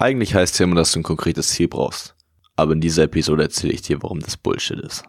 Eigentlich 0.00 0.32
heißt 0.32 0.52
es 0.54 0.58
ja 0.60 0.64
immer, 0.64 0.76
dass 0.76 0.92
du 0.92 1.00
ein 1.00 1.02
konkretes 1.02 1.48
Ziel 1.48 1.66
brauchst. 1.66 2.14
Aber 2.54 2.72
in 2.72 2.80
dieser 2.80 3.02
Episode 3.02 3.42
erzähle 3.42 3.72
ich 3.72 3.82
dir, 3.82 4.00
warum 4.00 4.20
das 4.20 4.36
Bullshit 4.36 4.78
ist. 4.78 5.02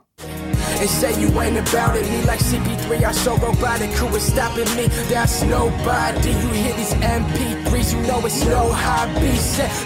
And 0.79 0.89
say 0.89 1.12
you 1.21 1.29
ain't 1.39 1.59
about 1.59 1.96
it. 1.96 2.09
Me 2.09 2.25
like 2.25 2.39
CP3, 2.39 3.07
I 3.07 3.13
show 3.13 3.35
robotic. 3.35 3.91
Who 4.01 4.15
is 4.15 4.25
stopping 4.25 4.65
me? 4.75 4.89
That's 5.07 5.43
nobody. 5.43 6.29
You 6.29 6.49
hear 6.53 6.73
these 6.75 6.95
MP3s, 6.95 7.93
you 7.93 8.02
know 8.07 8.25
it's 8.25 8.43
no 8.45 8.73
hobby. 8.73 9.29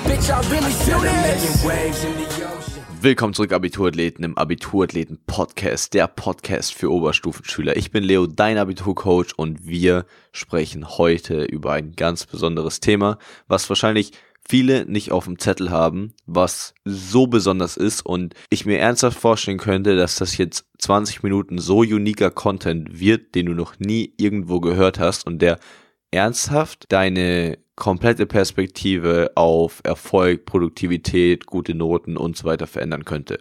Bitch, 0.06 0.30
I 0.30 0.40
really 0.50 0.72
do 0.86 1.02
this. 1.02 1.66
waves 1.66 2.04
in 2.06 2.14
the 2.16 2.46
ocean. 2.46 2.84
Willkommen 3.02 3.34
zurück, 3.34 3.52
Abiturathleten, 3.52 4.24
im 4.24 4.38
Abiturathleten-Podcast, 4.38 5.94
der 5.94 6.08
Podcast 6.08 6.74
für 6.74 6.90
Oberstufenschüler. 6.90 7.76
Ich 7.76 7.92
bin 7.92 8.06
Leo, 8.06 8.28
dein 8.28 8.58
Abiturcoach, 8.58 9.34
und 9.36 9.68
wir 9.68 10.06
sprechen 10.32 10.88
heute 10.98 11.44
über 11.44 11.74
ein 11.74 11.92
ganz 11.98 12.26
besonderes 12.26 12.80
Thema, 12.80 13.18
was 13.50 13.68
wahrscheinlich 13.68 14.14
viele 14.48 14.86
nicht 14.86 15.12
auf 15.12 15.26
dem 15.26 15.40
Zettel 15.40 15.72
haben, 15.72 16.14
was 16.26 16.74
so 16.86 17.28
besonders 17.28 17.78
ist 17.78 18.06
und 18.06 18.34
ich 18.50 18.66
mir 18.66 18.80
ernsthaft 18.80 19.18
vorstellen 19.18 19.58
könnte, 19.58 19.96
dass 19.96 20.16
das 20.18 20.38
jetzt 20.38 20.66
20 20.80 21.24
Minuten 21.24 21.60
so 21.60 21.80
uniker 21.80 22.30
Content 22.30 23.00
wird, 23.00 23.36
den 23.36 23.48
du 23.48 23.54
noch 23.54 23.80
nie 23.80 24.14
irgendwo 24.18 24.60
gehört 24.60 25.00
hast 25.00 25.26
und 25.26 25.42
der 25.42 25.60
ernsthaft 26.12 26.86
deine 26.90 27.58
komplette 27.76 28.26
Perspektive 28.26 29.32
auf 29.36 29.82
Erfolg, 29.84 30.46
Produktivität, 30.46 31.48
gute 31.48 31.74
Noten 31.74 32.18
und 32.18 32.38
so 32.38 32.44
weiter 32.46 32.68
verändern 32.68 33.06
könnte. 33.06 33.40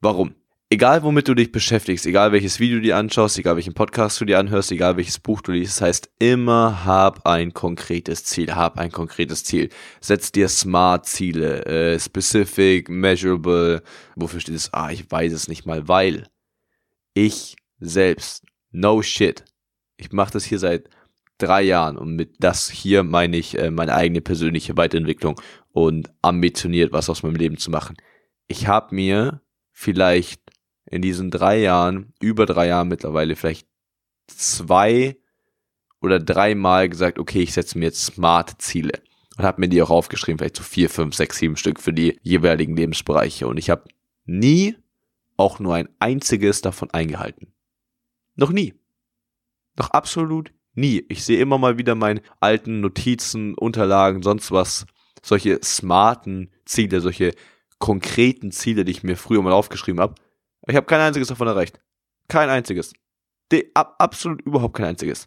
Warum? 0.00 0.34
Egal 0.70 1.02
womit 1.02 1.28
du 1.28 1.34
dich 1.34 1.50
beschäftigst, 1.50 2.06
egal 2.06 2.32
welches 2.32 2.60
Video 2.60 2.76
du 2.76 2.82
dir 2.82 2.96
anschaust, 2.96 3.38
egal 3.38 3.56
welchen 3.56 3.74
Podcast 3.74 4.20
du 4.20 4.24
dir 4.24 4.38
anhörst, 4.38 4.70
egal 4.70 4.96
welches 4.96 5.18
Buch 5.18 5.40
du 5.40 5.52
liest, 5.52 5.76
das 5.76 5.80
heißt 5.80 6.10
immer 6.18 6.84
hab 6.84 7.26
ein 7.26 7.54
konkretes 7.54 8.24
Ziel, 8.24 8.54
hab 8.54 8.78
ein 8.78 8.92
konkretes 8.92 9.44
Ziel. 9.44 9.70
Setz 10.00 10.30
dir 10.30 10.48
Smart-Ziele, 10.48 11.64
äh, 11.64 11.98
specific, 11.98 12.88
measurable, 12.88 13.82
wofür 14.16 14.40
steht 14.40 14.54
es? 14.54 14.72
Ah, 14.74 14.90
ich 14.90 15.10
weiß 15.10 15.32
es 15.32 15.48
nicht 15.48 15.64
mal, 15.64 15.88
weil 15.88 16.28
ich 17.14 17.56
selbst, 17.80 18.44
no 18.70 19.00
shit, 19.02 19.44
ich 19.96 20.12
mache 20.12 20.32
das 20.32 20.44
hier 20.44 20.58
seit 20.58 20.88
drei 21.38 21.62
Jahren 21.62 21.96
und 21.96 22.14
mit 22.14 22.34
das 22.40 22.68
hier 22.68 23.04
meine 23.04 23.36
ich 23.36 23.56
äh, 23.56 23.70
meine 23.70 23.94
eigene 23.94 24.20
persönliche 24.20 24.76
Weiterentwicklung 24.76 25.40
und 25.72 26.12
ambitioniert 26.20 26.92
was 26.92 27.08
aus 27.08 27.22
meinem 27.22 27.36
Leben 27.36 27.58
zu 27.58 27.70
machen. 27.70 27.96
Ich 28.48 28.66
habe 28.66 28.94
mir 28.94 29.40
vielleicht 29.72 30.42
in 30.90 31.02
diesen 31.02 31.30
drei 31.30 31.60
Jahren, 31.60 32.12
über 32.20 32.46
drei 32.46 32.68
Jahren 32.68 32.88
mittlerweile, 32.88 33.36
vielleicht 33.36 33.66
zwei 34.26 35.16
oder 36.00 36.18
dreimal 36.18 36.88
gesagt, 36.88 37.18
okay, 37.18 37.42
ich 37.42 37.52
setze 37.52 37.78
mir 37.78 37.86
jetzt 37.86 38.04
smart 38.04 38.60
Ziele 38.60 39.00
und 39.36 39.44
habe 39.44 39.60
mir 39.60 39.68
die 39.68 39.82
auch 39.82 39.90
aufgeschrieben, 39.90 40.38
vielleicht 40.38 40.56
so 40.56 40.62
vier, 40.62 40.88
fünf, 40.90 41.14
sechs, 41.14 41.38
sieben 41.38 41.56
Stück 41.56 41.80
für 41.80 41.92
die 41.92 42.18
jeweiligen 42.22 42.76
Lebensbereiche. 42.76 43.46
Und 43.46 43.58
ich 43.58 43.70
habe 43.70 43.84
nie 44.24 44.76
auch 45.36 45.58
nur 45.58 45.74
ein 45.74 45.88
einziges 45.98 46.62
davon 46.62 46.90
eingehalten. 46.90 47.52
Noch 48.34 48.50
nie. 48.50 48.74
Noch 49.76 49.90
absolut 49.90 50.52
nie. 50.74 51.04
Ich 51.08 51.24
sehe 51.24 51.40
immer 51.40 51.58
mal 51.58 51.78
wieder 51.78 51.94
meine 51.94 52.22
alten 52.40 52.80
Notizen, 52.80 53.54
Unterlagen, 53.54 54.22
sonst 54.22 54.50
was, 54.50 54.86
solche 55.22 55.60
smarten 55.62 56.50
Ziele, 56.64 57.00
solche 57.00 57.34
konkreten 57.78 58.50
Ziele, 58.50 58.84
die 58.84 58.92
ich 58.92 59.02
mir 59.02 59.16
früher 59.16 59.42
mal 59.42 59.52
aufgeschrieben 59.52 60.00
habe 60.00 60.14
ich 60.72 60.76
habe 60.76 60.86
kein 60.86 61.00
einziges 61.00 61.28
davon 61.28 61.48
erreicht. 61.48 61.80
Kein 62.28 62.50
einziges. 62.50 62.92
De 63.50 63.70
ab, 63.74 63.96
absolut 63.98 64.42
überhaupt 64.42 64.76
kein 64.76 64.86
einziges. 64.86 65.26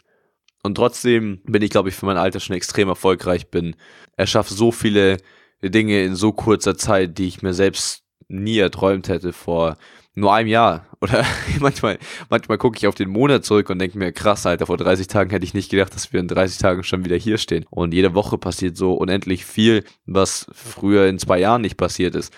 Und 0.63 0.75
trotzdem 0.75 1.41
bin 1.45 1.61
ich, 1.61 1.71
glaube 1.71 1.89
ich, 1.89 1.95
für 1.95 2.05
mein 2.05 2.17
Alter 2.17 2.39
schon 2.39 2.55
extrem 2.55 2.87
erfolgreich. 2.87 3.49
Bin 3.49 3.75
erschaffe 4.15 4.53
so 4.53 4.71
viele 4.71 5.17
Dinge 5.63 6.03
in 6.03 6.15
so 6.15 6.31
kurzer 6.31 6.77
Zeit, 6.77 7.17
die 7.17 7.27
ich 7.27 7.41
mir 7.41 7.53
selbst 7.53 8.03
nie 8.27 8.59
erträumt 8.59 9.09
hätte 9.09 9.33
vor 9.33 9.77
nur 10.13 10.33
einem 10.33 10.47
Jahr. 10.47 10.87
Oder 11.01 11.25
manchmal, 11.59 11.97
manchmal 12.29 12.57
gucke 12.57 12.77
ich 12.77 12.87
auf 12.87 12.95
den 12.95 13.09
Monat 13.09 13.43
zurück 13.43 13.69
und 13.69 13.79
denke 13.79 13.97
mir, 13.97 14.11
krass, 14.11 14.45
Alter, 14.45 14.67
vor 14.67 14.77
30 14.77 15.07
Tagen 15.07 15.31
hätte 15.31 15.45
ich 15.45 15.53
nicht 15.53 15.71
gedacht, 15.71 15.95
dass 15.95 16.13
wir 16.13 16.19
in 16.19 16.27
30 16.27 16.59
Tagen 16.59 16.83
schon 16.83 17.05
wieder 17.05 17.15
hier 17.15 17.37
stehen. 17.37 17.65
Und 17.69 17.93
jede 17.93 18.13
Woche 18.13 18.37
passiert 18.37 18.77
so 18.77 18.93
unendlich 18.93 19.45
viel, 19.45 19.83
was 20.05 20.45
früher 20.53 21.07
in 21.07 21.17
zwei 21.17 21.39
Jahren 21.39 21.61
nicht 21.61 21.77
passiert 21.77 22.15
ist. 22.15 22.33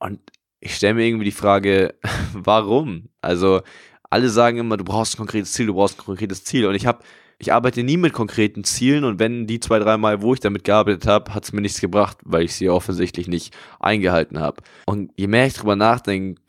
Und 0.00 0.18
ich 0.62 0.76
stelle 0.76 0.94
mir 0.94 1.04
irgendwie 1.04 1.24
die 1.24 1.32
Frage, 1.32 1.94
warum? 2.32 3.08
Also 3.20 3.62
alle 4.08 4.28
sagen 4.28 4.58
immer, 4.58 4.76
du 4.76 4.84
brauchst 4.84 5.14
ein 5.14 5.18
konkretes 5.18 5.52
Ziel, 5.52 5.66
du 5.66 5.74
brauchst 5.74 5.98
ein 5.98 6.04
konkretes 6.04 6.44
Ziel. 6.44 6.66
Und 6.66 6.76
ich 6.76 6.86
habe, 6.86 7.02
ich 7.38 7.52
arbeite 7.52 7.82
nie 7.82 7.96
mit 7.96 8.12
konkreten 8.12 8.62
Zielen 8.62 9.04
und 9.04 9.18
wenn 9.18 9.48
die 9.48 9.58
zwei, 9.58 9.80
drei 9.80 9.96
Mal, 9.96 10.22
wo 10.22 10.34
ich 10.34 10.40
damit 10.40 10.62
gearbeitet 10.62 11.06
habe, 11.06 11.34
hat 11.34 11.44
es 11.44 11.52
mir 11.52 11.62
nichts 11.62 11.80
gebracht, 11.80 12.18
weil 12.24 12.44
ich 12.44 12.54
sie 12.54 12.70
offensichtlich 12.70 13.26
nicht 13.26 13.56
eingehalten 13.80 14.38
habe. 14.38 14.62
Und 14.86 15.10
je 15.16 15.26
mehr 15.26 15.46
ich 15.46 15.54
drüber 15.54 15.74
nachdenke, 15.74 16.40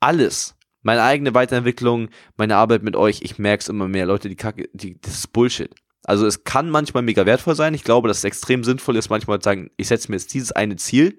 alles, 0.00 0.56
meine 0.82 1.02
eigene 1.02 1.32
Weiterentwicklung, 1.32 2.10
meine 2.36 2.56
Arbeit 2.56 2.82
mit 2.82 2.96
euch, 2.96 3.22
ich 3.22 3.38
merke 3.38 3.62
es 3.62 3.70
immer 3.70 3.88
mehr, 3.88 4.04
Leute, 4.04 4.28
die 4.28 4.36
Kacke, 4.36 4.68
die, 4.74 5.00
das 5.00 5.14
ist 5.14 5.32
Bullshit. 5.32 5.74
Also 6.04 6.26
es 6.26 6.44
kann 6.44 6.68
manchmal 6.68 7.02
mega 7.02 7.24
wertvoll 7.24 7.54
sein. 7.54 7.72
Ich 7.72 7.84
glaube, 7.84 8.08
dass 8.08 8.18
es 8.18 8.24
extrem 8.24 8.62
sinnvoll 8.62 8.96
ist, 8.96 9.08
manchmal 9.08 9.38
zu 9.38 9.44
sagen, 9.44 9.70
ich 9.78 9.88
setze 9.88 10.10
mir 10.10 10.16
jetzt 10.16 10.34
dieses 10.34 10.52
eine 10.52 10.76
Ziel 10.76 11.18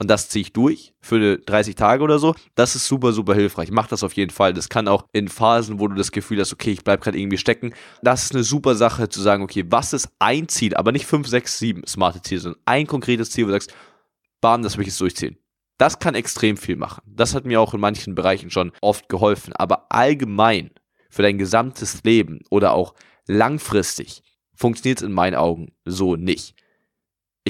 und 0.00 0.08
das 0.08 0.30
ziehe 0.30 0.40
ich 0.40 0.52
durch 0.54 0.94
für 1.02 1.36
30 1.36 1.74
Tage 1.74 2.02
oder 2.02 2.18
so, 2.18 2.34
das 2.54 2.74
ist 2.74 2.86
super, 2.86 3.12
super 3.12 3.34
hilfreich. 3.34 3.70
Mach 3.70 3.86
das 3.86 4.02
auf 4.02 4.14
jeden 4.14 4.30
Fall. 4.30 4.54
Das 4.54 4.70
kann 4.70 4.88
auch 4.88 5.04
in 5.12 5.28
Phasen, 5.28 5.78
wo 5.78 5.88
du 5.88 5.94
das 5.94 6.10
Gefühl 6.10 6.40
hast, 6.40 6.54
okay, 6.54 6.72
ich 6.72 6.84
bleib 6.84 7.02
gerade 7.02 7.18
irgendwie 7.18 7.36
stecken. 7.36 7.74
Das 8.02 8.24
ist 8.24 8.34
eine 8.34 8.42
super 8.42 8.74
Sache 8.74 9.10
zu 9.10 9.20
sagen, 9.20 9.42
okay, 9.42 9.66
was 9.68 9.92
ist 9.92 10.08
ein 10.18 10.48
Ziel, 10.48 10.74
aber 10.74 10.90
nicht 10.90 11.04
5, 11.04 11.28
6, 11.28 11.58
7 11.58 11.86
smarte 11.86 12.22
Ziele, 12.22 12.40
sondern 12.40 12.62
ein 12.64 12.86
konkretes 12.86 13.30
Ziel, 13.30 13.44
wo 13.44 13.48
du 13.48 13.52
sagst, 13.52 13.74
bam, 14.40 14.62
das 14.62 14.78
will 14.78 14.82
ich 14.82 14.88
jetzt 14.88 15.00
durchziehen. 15.02 15.36
Das 15.76 15.98
kann 15.98 16.14
extrem 16.14 16.56
viel 16.56 16.76
machen. 16.76 17.02
Das 17.04 17.34
hat 17.34 17.44
mir 17.44 17.60
auch 17.60 17.74
in 17.74 17.80
manchen 17.80 18.14
Bereichen 18.14 18.50
schon 18.50 18.72
oft 18.80 19.10
geholfen. 19.10 19.52
Aber 19.52 19.86
allgemein 19.90 20.70
für 21.10 21.22
dein 21.22 21.36
gesamtes 21.36 22.02
Leben 22.04 22.40
oder 22.48 22.72
auch 22.72 22.94
langfristig 23.26 24.22
funktioniert 24.54 25.00
es 25.00 25.06
in 25.06 25.12
meinen 25.12 25.34
Augen 25.34 25.72
so 25.84 26.16
nicht. 26.16 26.54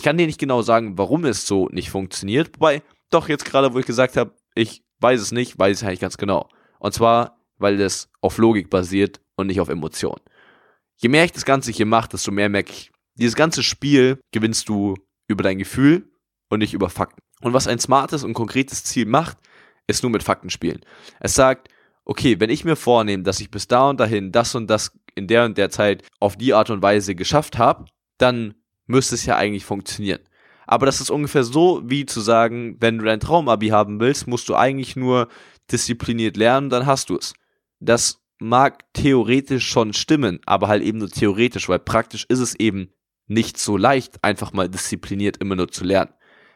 Ich 0.00 0.04
kann 0.04 0.16
dir 0.16 0.26
nicht 0.26 0.40
genau 0.40 0.62
sagen, 0.62 0.96
warum 0.96 1.26
es 1.26 1.46
so 1.46 1.68
nicht 1.72 1.90
funktioniert. 1.90 2.52
Wobei, 2.54 2.82
doch 3.10 3.28
jetzt 3.28 3.44
gerade, 3.44 3.74
wo 3.74 3.78
ich 3.78 3.84
gesagt 3.84 4.16
habe, 4.16 4.34
ich 4.54 4.82
weiß 5.00 5.20
es 5.20 5.30
nicht, 5.30 5.58
weiß 5.58 5.76
ich 5.76 5.82
es 5.82 5.86
eigentlich 5.86 6.00
ganz 6.00 6.16
genau. 6.16 6.48
Und 6.78 6.94
zwar, 6.94 7.38
weil 7.58 7.78
es 7.78 8.08
auf 8.22 8.38
Logik 8.38 8.70
basiert 8.70 9.20
und 9.36 9.48
nicht 9.48 9.60
auf 9.60 9.68
Emotion. 9.68 10.16
Je 10.96 11.10
mehr 11.10 11.26
ich 11.26 11.32
das 11.32 11.44
Ganze 11.44 11.70
hier 11.70 11.84
mache, 11.84 12.08
desto 12.08 12.32
mehr 12.32 12.48
merke 12.48 12.72
ich, 12.72 12.90
dieses 13.16 13.34
ganze 13.34 13.62
Spiel 13.62 14.18
gewinnst 14.32 14.70
du 14.70 14.94
über 15.28 15.42
dein 15.42 15.58
Gefühl 15.58 16.08
und 16.48 16.60
nicht 16.60 16.72
über 16.72 16.88
Fakten. 16.88 17.20
Und 17.42 17.52
was 17.52 17.66
ein 17.66 17.78
smartes 17.78 18.24
und 18.24 18.32
konkretes 18.32 18.82
Ziel 18.84 19.04
macht, 19.04 19.36
ist 19.86 20.02
nur 20.02 20.10
mit 20.10 20.22
Fakten 20.22 20.48
spielen. 20.48 20.80
Es 21.20 21.34
sagt, 21.34 21.68
okay, 22.06 22.40
wenn 22.40 22.48
ich 22.48 22.64
mir 22.64 22.76
vornehme, 22.76 23.22
dass 23.22 23.40
ich 23.40 23.50
bis 23.50 23.68
da 23.68 23.90
und 23.90 24.00
dahin 24.00 24.32
das 24.32 24.54
und 24.54 24.66
das 24.66 24.98
in 25.14 25.26
der 25.26 25.44
und 25.44 25.58
der 25.58 25.68
Zeit 25.68 26.04
auf 26.20 26.38
die 26.38 26.54
Art 26.54 26.70
und 26.70 26.80
Weise 26.80 27.14
geschafft 27.14 27.58
habe, 27.58 27.84
dann 28.16 28.54
müsste 28.90 29.14
es 29.14 29.24
ja 29.24 29.36
eigentlich 29.36 29.64
funktionieren. 29.64 30.20
Aber 30.66 30.86
das 30.86 31.00
ist 31.00 31.10
ungefähr 31.10 31.44
so, 31.44 31.82
wie 31.84 32.06
zu 32.06 32.20
sagen, 32.20 32.76
wenn 32.80 32.98
du 32.98 33.04
dein 33.04 33.20
Traumabi 33.20 33.68
haben 33.68 33.98
willst, 33.98 34.26
musst 34.26 34.48
du 34.48 34.54
eigentlich 34.54 34.96
nur 34.96 35.28
diszipliniert 35.72 36.36
lernen, 36.36 36.70
dann 36.70 36.86
hast 36.86 37.10
du 37.10 37.16
es. 37.16 37.34
Das 37.80 38.20
mag 38.38 38.84
theoretisch 38.92 39.66
schon 39.66 39.92
stimmen, 39.92 40.40
aber 40.46 40.68
halt 40.68 40.82
eben 40.82 40.98
nur 40.98 41.10
theoretisch, 41.10 41.68
weil 41.68 41.78
praktisch 41.78 42.24
ist 42.28 42.38
es 42.38 42.54
eben 42.54 42.92
nicht 43.26 43.58
so 43.58 43.76
leicht, 43.76 44.22
einfach 44.22 44.52
mal 44.52 44.68
diszipliniert 44.68 45.38
immer 45.38 45.56
nur 45.56 45.68
zu 45.68 45.84
lernen. 45.84 46.12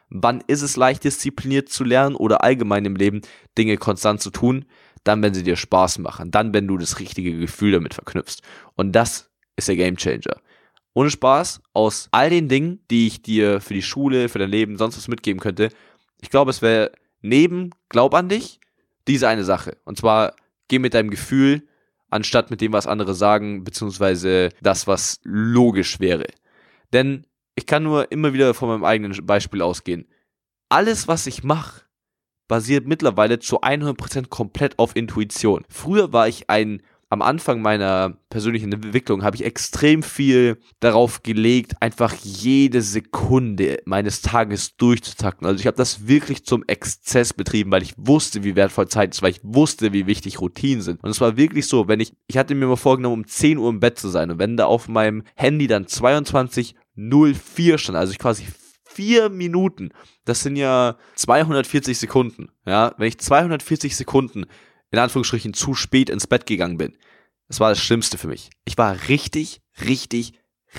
Wann 0.09 0.41
ist 0.47 0.61
es 0.61 0.75
leicht, 0.75 1.03
diszipliniert 1.03 1.69
zu 1.69 1.83
lernen 1.83 2.15
oder 2.15 2.43
allgemein 2.43 2.85
im 2.85 2.95
Leben 2.95 3.21
Dinge 3.57 3.77
konstant 3.77 4.21
zu 4.21 4.29
tun? 4.29 4.65
Dann, 5.03 5.21
wenn 5.21 5.33
sie 5.33 5.43
dir 5.43 5.55
Spaß 5.55 5.99
machen. 5.99 6.31
Dann, 6.31 6.53
wenn 6.53 6.67
du 6.67 6.77
das 6.77 6.99
richtige 6.99 7.37
Gefühl 7.37 7.71
damit 7.71 7.93
verknüpfst. 7.93 8.41
Und 8.75 8.93
das 8.93 9.31
ist 9.55 9.67
der 9.67 9.75
Gamechanger 9.75 10.37
ohne 10.95 11.11
Spaß, 11.11 11.61
aus 11.73 12.07
all 12.11 12.29
den 12.31 12.47
Dingen, 12.47 12.79
die 12.89 13.05
ich 13.05 13.21
dir 13.21 13.61
für 13.61 13.73
die 13.73 13.83
Schule, 13.83 14.29
für 14.29 14.39
dein 14.39 14.49
Leben, 14.49 14.77
sonst 14.77 14.97
was 14.97 15.07
mitgeben 15.07 15.41
könnte, 15.41 15.69
ich 16.21 16.29
glaube, 16.29 16.49
es 16.49 16.61
wäre 16.61 16.91
neben 17.21 17.71
Glaub 17.89 18.15
an 18.15 18.29
dich 18.29 18.59
diese 19.07 19.27
eine 19.27 19.43
Sache. 19.43 19.77
Und 19.83 19.97
zwar, 19.97 20.35
geh 20.69 20.79
mit 20.79 20.93
deinem 20.93 21.09
Gefühl, 21.09 21.67
anstatt 22.09 22.49
mit 22.49 22.61
dem, 22.61 22.71
was 22.71 22.87
andere 22.87 23.13
sagen, 23.13 23.63
beziehungsweise 23.63 24.49
das, 24.61 24.87
was 24.87 25.19
logisch 25.23 25.99
wäre. 25.99 26.27
Denn 26.93 27.27
ich 27.55 27.65
kann 27.65 27.83
nur 27.83 28.11
immer 28.11 28.33
wieder 28.33 28.53
von 28.53 28.69
meinem 28.69 28.85
eigenen 28.85 29.25
Beispiel 29.25 29.61
ausgehen. 29.61 30.07
Alles, 30.69 31.07
was 31.09 31.27
ich 31.27 31.43
mache, 31.43 31.81
basiert 32.47 32.87
mittlerweile 32.87 33.39
zu 33.39 33.61
100% 33.61 34.29
komplett 34.29 34.79
auf 34.79 34.95
Intuition. 34.95 35.65
Früher 35.67 36.13
war 36.13 36.27
ich 36.27 36.49
ein 36.49 36.81
am 37.15 37.21
Anfang 37.21 37.61
meiner 37.61 38.17
persönlichen 38.29 38.73
Entwicklung 38.73 39.23
habe 39.23 39.37
ich 39.37 39.45
extrem 39.45 40.03
viel 40.03 40.57
darauf 40.81 41.23
gelegt, 41.23 41.81
einfach 41.81 42.13
jede 42.13 42.81
Sekunde 42.81 43.79
meines 43.85 44.21
Tages 44.21 44.75
durchzutakten. 44.75 45.47
Also 45.47 45.61
ich 45.61 45.65
habe 45.65 45.77
das 45.77 46.09
wirklich 46.09 46.43
zum 46.43 46.65
Exzess 46.67 47.31
betrieben, 47.31 47.71
weil 47.71 47.83
ich 47.83 47.93
wusste, 47.95 48.43
wie 48.43 48.57
wertvoll 48.57 48.89
Zeit 48.89 49.13
ist, 49.13 49.21
weil 49.21 49.31
ich 49.31 49.39
wusste, 49.43 49.93
wie 49.93 50.07
wichtig 50.07 50.41
Routinen 50.41 50.81
sind. 50.81 51.01
Und 51.01 51.09
es 51.09 51.21
war 51.21 51.37
wirklich 51.37 51.67
so, 51.67 51.87
wenn 51.87 52.01
ich, 52.01 52.11
ich 52.27 52.37
hatte 52.37 52.53
mir 52.53 52.67
mal 52.67 52.75
vorgenommen, 52.75 53.21
um 53.21 53.27
10 53.27 53.59
Uhr 53.59 53.69
im 53.69 53.79
Bett 53.79 53.97
zu 53.97 54.09
sein 54.09 54.29
und 54.29 54.39
wenn 54.39 54.57
da 54.57 54.65
auf 54.65 54.89
meinem 54.89 55.23
Handy 55.35 55.67
dann 55.67 55.85
22.04 55.85 57.77
stand, 57.77 57.97
also 57.97 58.11
ich 58.11 58.19
quasi 58.19 58.43
vier 58.83 59.29
Minuten, 59.29 59.91
das 60.25 60.43
sind 60.43 60.57
ja 60.57 60.97
240 61.15 61.97
Sekunden, 61.97 62.49
ja, 62.65 62.93
wenn 62.97 63.07
ich 63.07 63.19
240 63.19 63.95
Sekunden 63.95 64.47
in 64.95 65.01
Anführungsstrichen 65.01 65.53
zu 65.53 65.73
spät 65.73 66.09
ins 66.09 66.27
Bett 66.27 66.45
gegangen 66.45 66.77
bin, 66.77 66.97
das 67.47 67.59
war 67.59 67.69
das 67.69 67.79
Schlimmste 67.79 68.17
für 68.17 68.27
mich. 68.27 68.49
Ich 68.63 68.77
war 68.77 69.07
richtig, 69.07 69.61
richtig, 69.81 70.33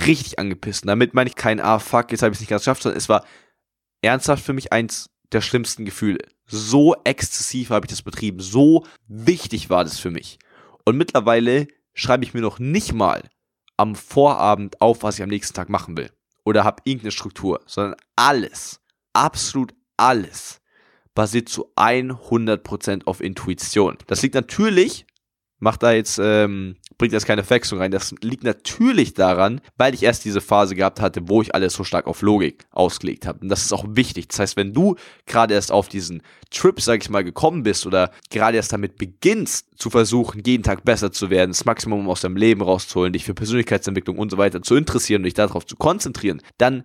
richtig 0.06 0.38
angepisst. 0.38 0.82
Und 0.82 0.88
damit 0.88 1.14
meine 1.14 1.28
ich 1.28 1.36
kein, 1.36 1.60
ah 1.60 1.78
fuck, 1.78 2.10
jetzt 2.10 2.22
habe 2.22 2.32
ich 2.32 2.36
es 2.36 2.40
nicht 2.40 2.48
ganz 2.48 2.62
geschafft, 2.62 2.82
sondern 2.82 2.98
es 2.98 3.08
war 3.08 3.24
ernsthaft 4.02 4.42
für 4.42 4.52
mich 4.52 4.72
eins 4.72 5.10
der 5.32 5.42
schlimmsten 5.42 5.84
Gefühle. 5.84 6.20
So 6.46 6.96
exzessiv 7.04 7.70
habe 7.70 7.86
ich 7.86 7.90
das 7.90 8.02
betrieben, 8.02 8.40
so 8.40 8.86
wichtig 9.06 9.70
war 9.70 9.84
das 9.84 9.98
für 9.98 10.10
mich. 10.10 10.38
Und 10.84 10.96
mittlerweile 10.96 11.68
schreibe 11.94 12.24
ich 12.24 12.34
mir 12.34 12.40
noch 12.40 12.58
nicht 12.58 12.92
mal 12.92 13.22
am 13.76 13.94
Vorabend 13.94 14.80
auf, 14.80 15.02
was 15.02 15.18
ich 15.18 15.22
am 15.22 15.28
nächsten 15.28 15.54
Tag 15.54 15.68
machen 15.68 15.96
will. 15.96 16.10
Oder 16.44 16.64
habe 16.64 16.82
irgendeine 16.84 17.10
Struktur, 17.10 17.60
sondern 17.66 17.96
alles, 18.14 18.80
absolut 19.12 19.74
alles 19.96 20.60
basiert 21.16 21.48
zu 21.48 21.72
100% 21.74 23.06
auf 23.06 23.20
Intuition. 23.20 23.98
Das 24.06 24.22
liegt 24.22 24.36
natürlich 24.36 25.06
macht 25.58 25.82
da 25.82 25.92
jetzt, 25.92 26.18
ähm, 26.22 26.76
bringt 26.98 27.12
jetzt 27.12 27.26
keine 27.26 27.42
Verwechslung 27.42 27.80
rein. 27.80 27.90
Das 27.90 28.14
liegt 28.20 28.44
natürlich 28.44 29.14
daran, 29.14 29.60
weil 29.76 29.94
ich 29.94 30.02
erst 30.02 30.24
diese 30.24 30.40
Phase 30.40 30.74
gehabt 30.74 31.00
hatte, 31.00 31.28
wo 31.28 31.40
ich 31.40 31.54
alles 31.54 31.74
so 31.74 31.84
stark 31.84 32.06
auf 32.06 32.22
Logik 32.22 32.66
ausgelegt 32.70 33.26
habe. 33.26 33.40
Und 33.40 33.48
das 33.48 33.62
ist 33.62 33.72
auch 33.72 33.84
wichtig. 33.88 34.28
Das 34.28 34.38
heißt, 34.38 34.56
wenn 34.56 34.72
du 34.72 34.96
gerade 35.24 35.54
erst 35.54 35.72
auf 35.72 35.88
diesen 35.88 36.22
Trip, 36.50 36.80
sag 36.80 37.02
ich 37.02 37.10
mal, 37.10 37.24
gekommen 37.24 37.62
bist 37.62 37.86
oder 37.86 38.10
gerade 38.30 38.56
erst 38.56 38.72
damit 38.72 38.96
beginnst, 38.96 39.68
zu 39.76 39.90
versuchen, 39.90 40.42
jeden 40.44 40.62
Tag 40.62 40.84
besser 40.84 41.10
zu 41.10 41.30
werden, 41.30 41.50
das 41.50 41.64
Maximum 41.64 42.08
aus 42.08 42.20
deinem 42.20 42.36
Leben 42.36 42.62
rauszuholen, 42.62 43.12
dich 43.12 43.24
für 43.24 43.34
Persönlichkeitsentwicklung 43.34 44.18
und 44.18 44.30
so 44.30 44.38
weiter 44.38 44.62
zu 44.62 44.76
interessieren 44.76 45.20
und 45.20 45.24
dich 45.24 45.34
darauf 45.34 45.66
zu 45.66 45.76
konzentrieren, 45.76 46.42
dann 46.58 46.84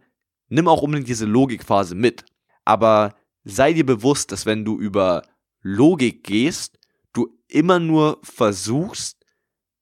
nimm 0.49 0.67
auch 0.67 0.81
unbedingt 0.81 1.09
diese 1.09 1.25
Logikphase 1.25 1.95
mit. 1.95 2.23
Aber 2.63 3.15
sei 3.43 3.73
dir 3.73 3.85
bewusst, 3.85 4.31
dass 4.31 4.45
wenn 4.45 4.65
du 4.65 4.79
über 4.79 5.23
Logik 5.61 6.23
gehst, 6.23 6.79
du 7.13 7.37
immer 7.47 7.79
nur 7.79 8.19
versuchst, 8.23 9.25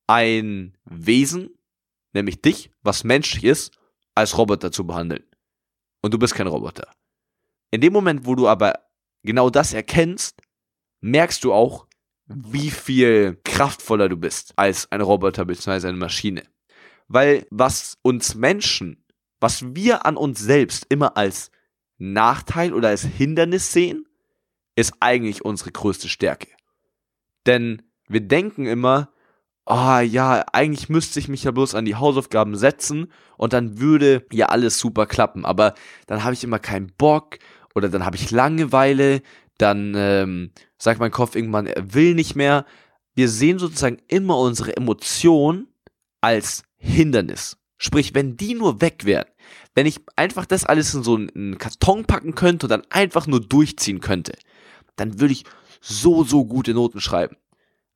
ein 0.08 0.78
Wesen, 0.86 1.52
nämlich 2.14 2.42
dich, 2.42 2.72
was 2.82 3.04
menschlich 3.04 3.44
ist, 3.44 3.72
als 4.16 4.38
Roboter 4.38 4.72
zu 4.72 4.86
behandeln. 4.86 5.24
Und 6.02 6.14
du 6.14 6.20
bist 6.20 6.34
kein 6.34 6.48
Roboter. 6.48 6.92
In 7.72 7.82
dem 7.82 7.94
Moment, 7.94 8.26
wo 8.26 8.36
du 8.36 8.48
aber 8.48 8.80
genau 9.24 9.50
das 9.50 9.74
erkennst, 9.74 10.42
merkst 11.02 11.44
du 11.44 11.54
auch, 11.54 11.88
wie 12.26 12.70
viel 12.70 13.40
kraftvoller 13.44 14.10
du 14.10 14.18
bist 14.18 14.54
als 14.56 14.92
ein 14.92 15.02
Roboter 15.02 15.46
bzw. 15.46 15.88
eine 15.88 15.98
Maschine. 15.98 16.44
Weil 17.08 17.48
was 17.50 17.98
uns 18.02 18.36
Menschen, 18.36 19.04
was 19.40 19.76
wir 19.76 20.06
an 20.06 20.16
uns 20.16 20.40
selbst 20.40 20.86
immer 20.90 21.18
als 21.18 21.52
Nachteil 22.00 22.74
oder 22.74 22.90
als 22.90 23.04
Hindernis 23.04 23.72
sehen, 23.72 24.08
ist 24.76 24.94
eigentlich 25.00 25.46
unsere 25.46 25.72
größte 25.72 26.10
Stärke. 26.10 26.48
Denn 27.46 27.84
wir 28.08 28.22
denken 28.22 28.66
immer, 28.66 29.10
ah 29.66 30.00
oh, 30.00 30.02
ja, 30.02 30.44
eigentlich 30.52 30.90
müsste 30.90 31.20
ich 31.20 31.28
mich 31.28 31.44
ja 31.44 31.52
bloß 31.52 31.76
an 31.76 31.86
die 31.86 31.96
Hausaufgaben 31.96 32.56
setzen 32.56 33.12
und 33.38 33.54
dann 33.54 33.80
würde 33.80 34.26
ja 34.32 34.48
alles 34.48 34.80
super 34.80 35.06
klappen. 35.06 35.46
Aber 35.46 35.76
dann 36.08 36.24
habe 36.24 36.34
ich 36.34 36.44
immer 36.44 36.60
keinen 36.60 36.92
Bock 36.98 37.38
oder 37.76 37.90
dann 37.90 38.06
habe 38.06 38.16
ich 38.16 38.32
Langeweile, 38.32 39.22
dann 39.60 39.94
ähm, 39.96 40.52
sagt 40.78 41.00
mein 41.00 41.12
Kopf 41.12 41.36
irgendwann, 41.36 41.68
er 41.68 41.94
will 41.94 42.16
nicht 42.16 42.36
mehr. 42.36 42.66
Wir 43.14 43.30
sehen 43.30 43.60
sozusagen 43.60 44.00
immer 44.08 44.40
unsere 44.40 44.76
Emotionen 44.76 45.68
als 46.22 46.64
Hindernis. 46.78 47.59
Sprich, 47.82 48.14
wenn 48.14 48.36
die 48.36 48.54
nur 48.54 48.82
weg 48.82 49.06
wären, 49.06 49.26
wenn 49.74 49.86
ich 49.86 50.02
einfach 50.18 50.46
das 50.46 50.66
alles 50.66 50.94
in 50.94 51.02
so 51.02 51.16
einen 51.16 51.58
Karton 51.58 52.04
packen 52.04 52.36
könnte 52.36 52.66
und 52.66 52.70
dann 52.70 52.86
einfach 52.90 53.26
nur 53.26 53.40
durchziehen 53.40 54.02
könnte, 54.02 54.34
dann 54.98 55.22
würde 55.22 55.32
ich 55.32 55.46
so, 55.80 56.26
so 56.26 56.46
gute 56.46 56.74
Noten 56.74 57.00
schreiben. 57.00 57.38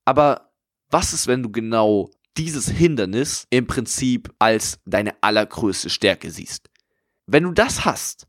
Aber 0.05 0.53
was 0.89 1.11
ist, 1.11 1.27
wenn 1.27 1.43
du 1.43 1.51
genau 1.51 2.09
dieses 2.37 2.69
Hindernis 2.69 3.45
im 3.49 3.67
Prinzip 3.67 4.33
als 4.39 4.79
deine 4.85 5.21
allergrößte 5.21 5.89
Stärke 5.89 6.31
siehst? 6.31 6.69
Wenn 7.27 7.43
du 7.43 7.51
das 7.51 7.83
hast, 7.83 8.27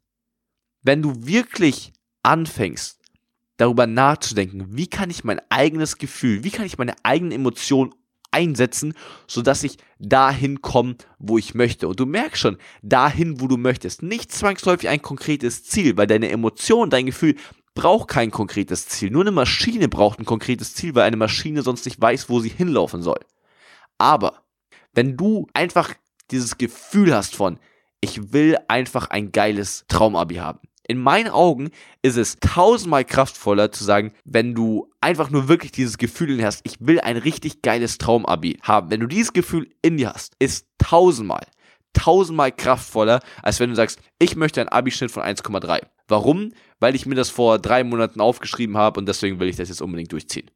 wenn 0.83 1.03
du 1.03 1.25
wirklich 1.25 1.93
anfängst, 2.25 2.99
darüber 3.59 3.87
nachzudenken, 3.87 4.77
wie 4.77 4.89
kann 4.89 5.09
ich 5.09 5.23
mein 5.23 5.41
eigenes 5.51 5.99
Gefühl, 5.99 6.43
wie 6.43 6.51
kann 6.51 6.67
ich 6.67 6.79
meine 6.79 6.97
eigenen 7.05 7.31
Emotionen 7.31 7.95
einsetzen, 8.35 8.95
sodass 9.27 9.65
ich 9.65 9.79
dahin 9.99 10.61
komme, 10.61 10.97
wo 11.19 11.39
ich 11.39 11.55
möchte. 11.55 11.89
Und 11.89 12.01
du 12.01 12.07
merkst 12.07 12.43
schon, 12.43 12.59
dahin, 12.83 13.41
wo 13.41 13.47
du 13.47 13.57
möchtest. 13.57 14.03
Nicht 14.03 14.33
zwangsläufig 14.33 14.89
ein 14.89 15.01
konkretes 15.01 15.65
Ziel, 15.65 15.97
weil 15.97 16.07
deine 16.07 16.29
Emotion, 16.29 16.91
dein 16.91 17.07
Gefühl, 17.07 17.37
braucht 17.75 18.09
kein 18.09 18.31
konkretes 18.31 18.89
Ziel. 18.89 19.11
Nur 19.11 19.23
eine 19.23 19.31
Maschine 19.31 19.89
braucht 19.89 20.19
ein 20.19 20.25
konkretes 20.25 20.75
Ziel, 20.75 20.95
weil 20.95 21.05
eine 21.05 21.17
Maschine 21.17 21.63
sonst 21.63 21.85
nicht 21.87 22.01
weiß, 22.01 22.29
wo 22.29 22.41
sie 22.41 22.51
hinlaufen 22.51 23.03
soll. 23.03 23.21
Aber 23.99 24.43
wenn 24.93 25.17
du 25.17 25.47
einfach 25.55 25.95
dieses 26.31 26.59
Gefühl 26.59 27.15
hast 27.15 27.35
von, 27.35 27.59
ich 28.01 28.33
will 28.33 28.59
einfach 28.69 29.11
ein 29.11 29.33
geiles 29.33 29.85
Traumabi 29.89 30.37
haben. 30.37 30.61
In 30.87 30.99
meinen 30.99 31.29
Augen 31.29 31.71
ist 32.03 32.17
es 32.17 32.37
tausendmal 32.41 33.05
kraftvoller 33.05 33.73
zu 33.73 33.85
sagen, 33.85 34.13
wenn 34.25 34.55
du 34.55 34.91
einfach 35.01 35.31
nur 35.31 35.49
wirklich 35.49 35.73
dieses 35.73 35.97
Gefühl 35.97 36.31
in 36.31 36.39
dir 36.39 36.47
hast, 36.47 36.61
ich 36.65 36.77
will 36.81 37.01
ein 37.01 37.17
richtig 37.17 37.63
geiles 37.63 37.97
Traumabi 37.97 38.59
haben. 38.63 38.91
Wenn 38.91 39.01
du 39.01 39.07
dieses 39.07 39.33
Gefühl 39.33 39.71
in 39.81 39.97
dir 39.97 40.13
hast, 40.13 40.35
ist 40.39 40.67
tausendmal, 40.77 41.47
tausendmal 41.95 42.53
kraftvoller, 42.53 43.21
als 43.43 43.61
wenn 43.61 43.71
du 43.71 43.77
sagst, 43.77 43.99
ich 44.19 44.37
möchte 44.37 44.61
einen 44.61 44.69
Abischnitt 44.69 45.11
von 45.11 45.23
1,3. 45.23 45.87
Warum? 46.07 46.53
Weil 46.81 46.95
ich 46.95 47.07
mir 47.07 47.15
das 47.15 47.31
vor 47.31 47.59
drei 47.59 47.83
Monaten 47.83 48.21
aufgeschrieben 48.21 48.77
habe 48.77 49.01
und 49.01 49.07
deswegen 49.07 49.41
will 49.41 49.49
ich 49.49 49.57
das 49.57 49.71
jetzt 49.71 49.81
unbedingt 49.81 50.13
durchziehen. 50.13 50.51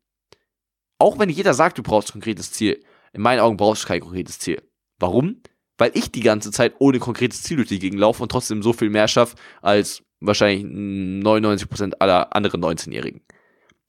Auch 0.98 1.18
wenn 1.18 1.30
jeder 1.30 1.54
sagt, 1.54 1.78
du 1.78 1.82
brauchst 1.82 2.10
ein 2.10 2.12
konkretes 2.12 2.52
Ziel, 2.52 2.82
in 3.14 3.22
meinen 3.22 3.40
Augen 3.40 3.56
brauchst 3.56 3.84
du 3.84 3.88
kein 3.88 4.00
konkretes 4.00 4.38
Ziel. 4.38 4.62
Warum? 4.98 5.40
Weil 5.78 5.92
ich 5.94 6.10
die 6.10 6.20
ganze 6.20 6.50
Zeit 6.50 6.74
ohne 6.80 6.98
konkretes 6.98 7.42
Ziel 7.44 7.56
durch 7.56 7.68
die 7.68 7.78
Gegend 7.78 8.00
laufe 8.00 8.22
und 8.22 8.30
trotzdem 8.30 8.62
so 8.62 8.72
viel 8.74 8.90
mehr 8.90 9.08
schaffe 9.08 9.36
als 9.62 10.02
wahrscheinlich 10.20 10.64
99% 10.64 11.94
aller 11.98 12.34
anderen 12.34 12.62
19-Jährigen. 12.62 13.22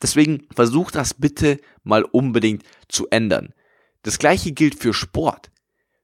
Deswegen 0.02 0.48
versuch 0.54 0.92
das 0.92 1.14
bitte 1.14 1.60
mal 1.84 2.04
unbedingt 2.04 2.64
zu 2.88 3.08
ändern. 3.10 3.54
Das 4.04 4.18
gleiche 4.18 4.54
gilt 4.54 4.76
für 4.76 4.94
Sport. 4.94 5.52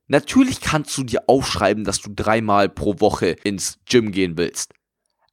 Natürlich 0.08 0.62
kannst 0.62 0.98
du 0.98 1.04
dir 1.04 1.24
aufschreiben, 1.28 1.84
dass 1.84 2.02
du 2.02 2.12
dreimal 2.14 2.70
pro 2.70 3.00
Woche 3.00 3.36
ins 3.44 3.80
Gym 3.86 4.12
gehen 4.12 4.38
willst 4.38 4.74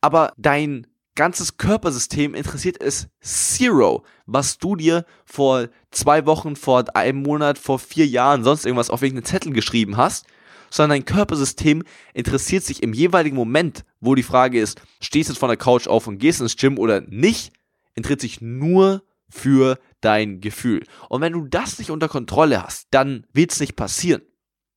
aber 0.02 0.34
dein 0.36 0.86
ganzes 1.14 1.56
Körpersystem 1.56 2.34
interessiert 2.34 2.82
es 2.82 3.08
zero, 3.20 4.04
was 4.26 4.58
du 4.58 4.76
dir 4.76 5.06
vor 5.24 5.68
zwei 5.90 6.26
Wochen, 6.26 6.56
vor 6.56 6.84
einem 6.94 7.22
Monat, 7.22 7.56
vor 7.58 7.78
vier 7.78 8.06
Jahren, 8.06 8.44
sonst 8.44 8.66
irgendwas 8.66 8.90
auf 8.90 9.02
irgendeinen 9.02 9.26
Zettel 9.26 9.52
geschrieben 9.52 9.96
hast, 9.96 10.26
sondern 10.72 10.98
dein 10.98 11.04
Körpersystem 11.04 11.84
interessiert 12.14 12.64
sich 12.64 12.82
im 12.82 12.94
jeweiligen 12.94 13.36
Moment, 13.36 13.84
wo 14.00 14.14
die 14.14 14.22
Frage 14.22 14.58
ist, 14.58 14.80
stehst 15.00 15.28
du 15.28 15.34
jetzt 15.34 15.40
von 15.40 15.48
der 15.48 15.58
Couch 15.58 15.86
auf 15.86 16.06
und 16.06 16.18
gehst 16.18 16.40
ins 16.40 16.56
Gym 16.56 16.78
oder 16.78 17.02
nicht, 17.02 17.52
interessiert 17.94 18.22
sich 18.22 18.40
nur 18.40 19.04
für 19.28 19.78
dein 20.00 20.40
Gefühl. 20.40 20.84
Und 21.08 21.20
wenn 21.20 21.34
du 21.34 21.46
das 21.46 21.78
nicht 21.78 21.90
unter 21.90 22.08
Kontrolle 22.08 22.62
hast, 22.62 22.88
dann 22.90 23.26
wird 23.32 23.52
es 23.52 23.60
nicht 23.60 23.76
passieren. 23.76 24.22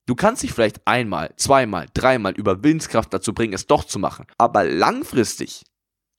Du 0.05 0.15
kannst 0.15 0.43
dich 0.43 0.51
vielleicht 0.53 0.85
einmal, 0.85 1.33
zweimal, 1.37 1.87
dreimal 1.93 2.33
über 2.33 2.63
Willenskraft 2.63 3.11
dazu 3.13 3.33
bringen, 3.33 3.53
es 3.53 3.65
doch 3.65 3.85
zu 3.85 3.97
machen. 3.97 4.27
Aber 4.37 4.63
langfristig, 4.63 5.63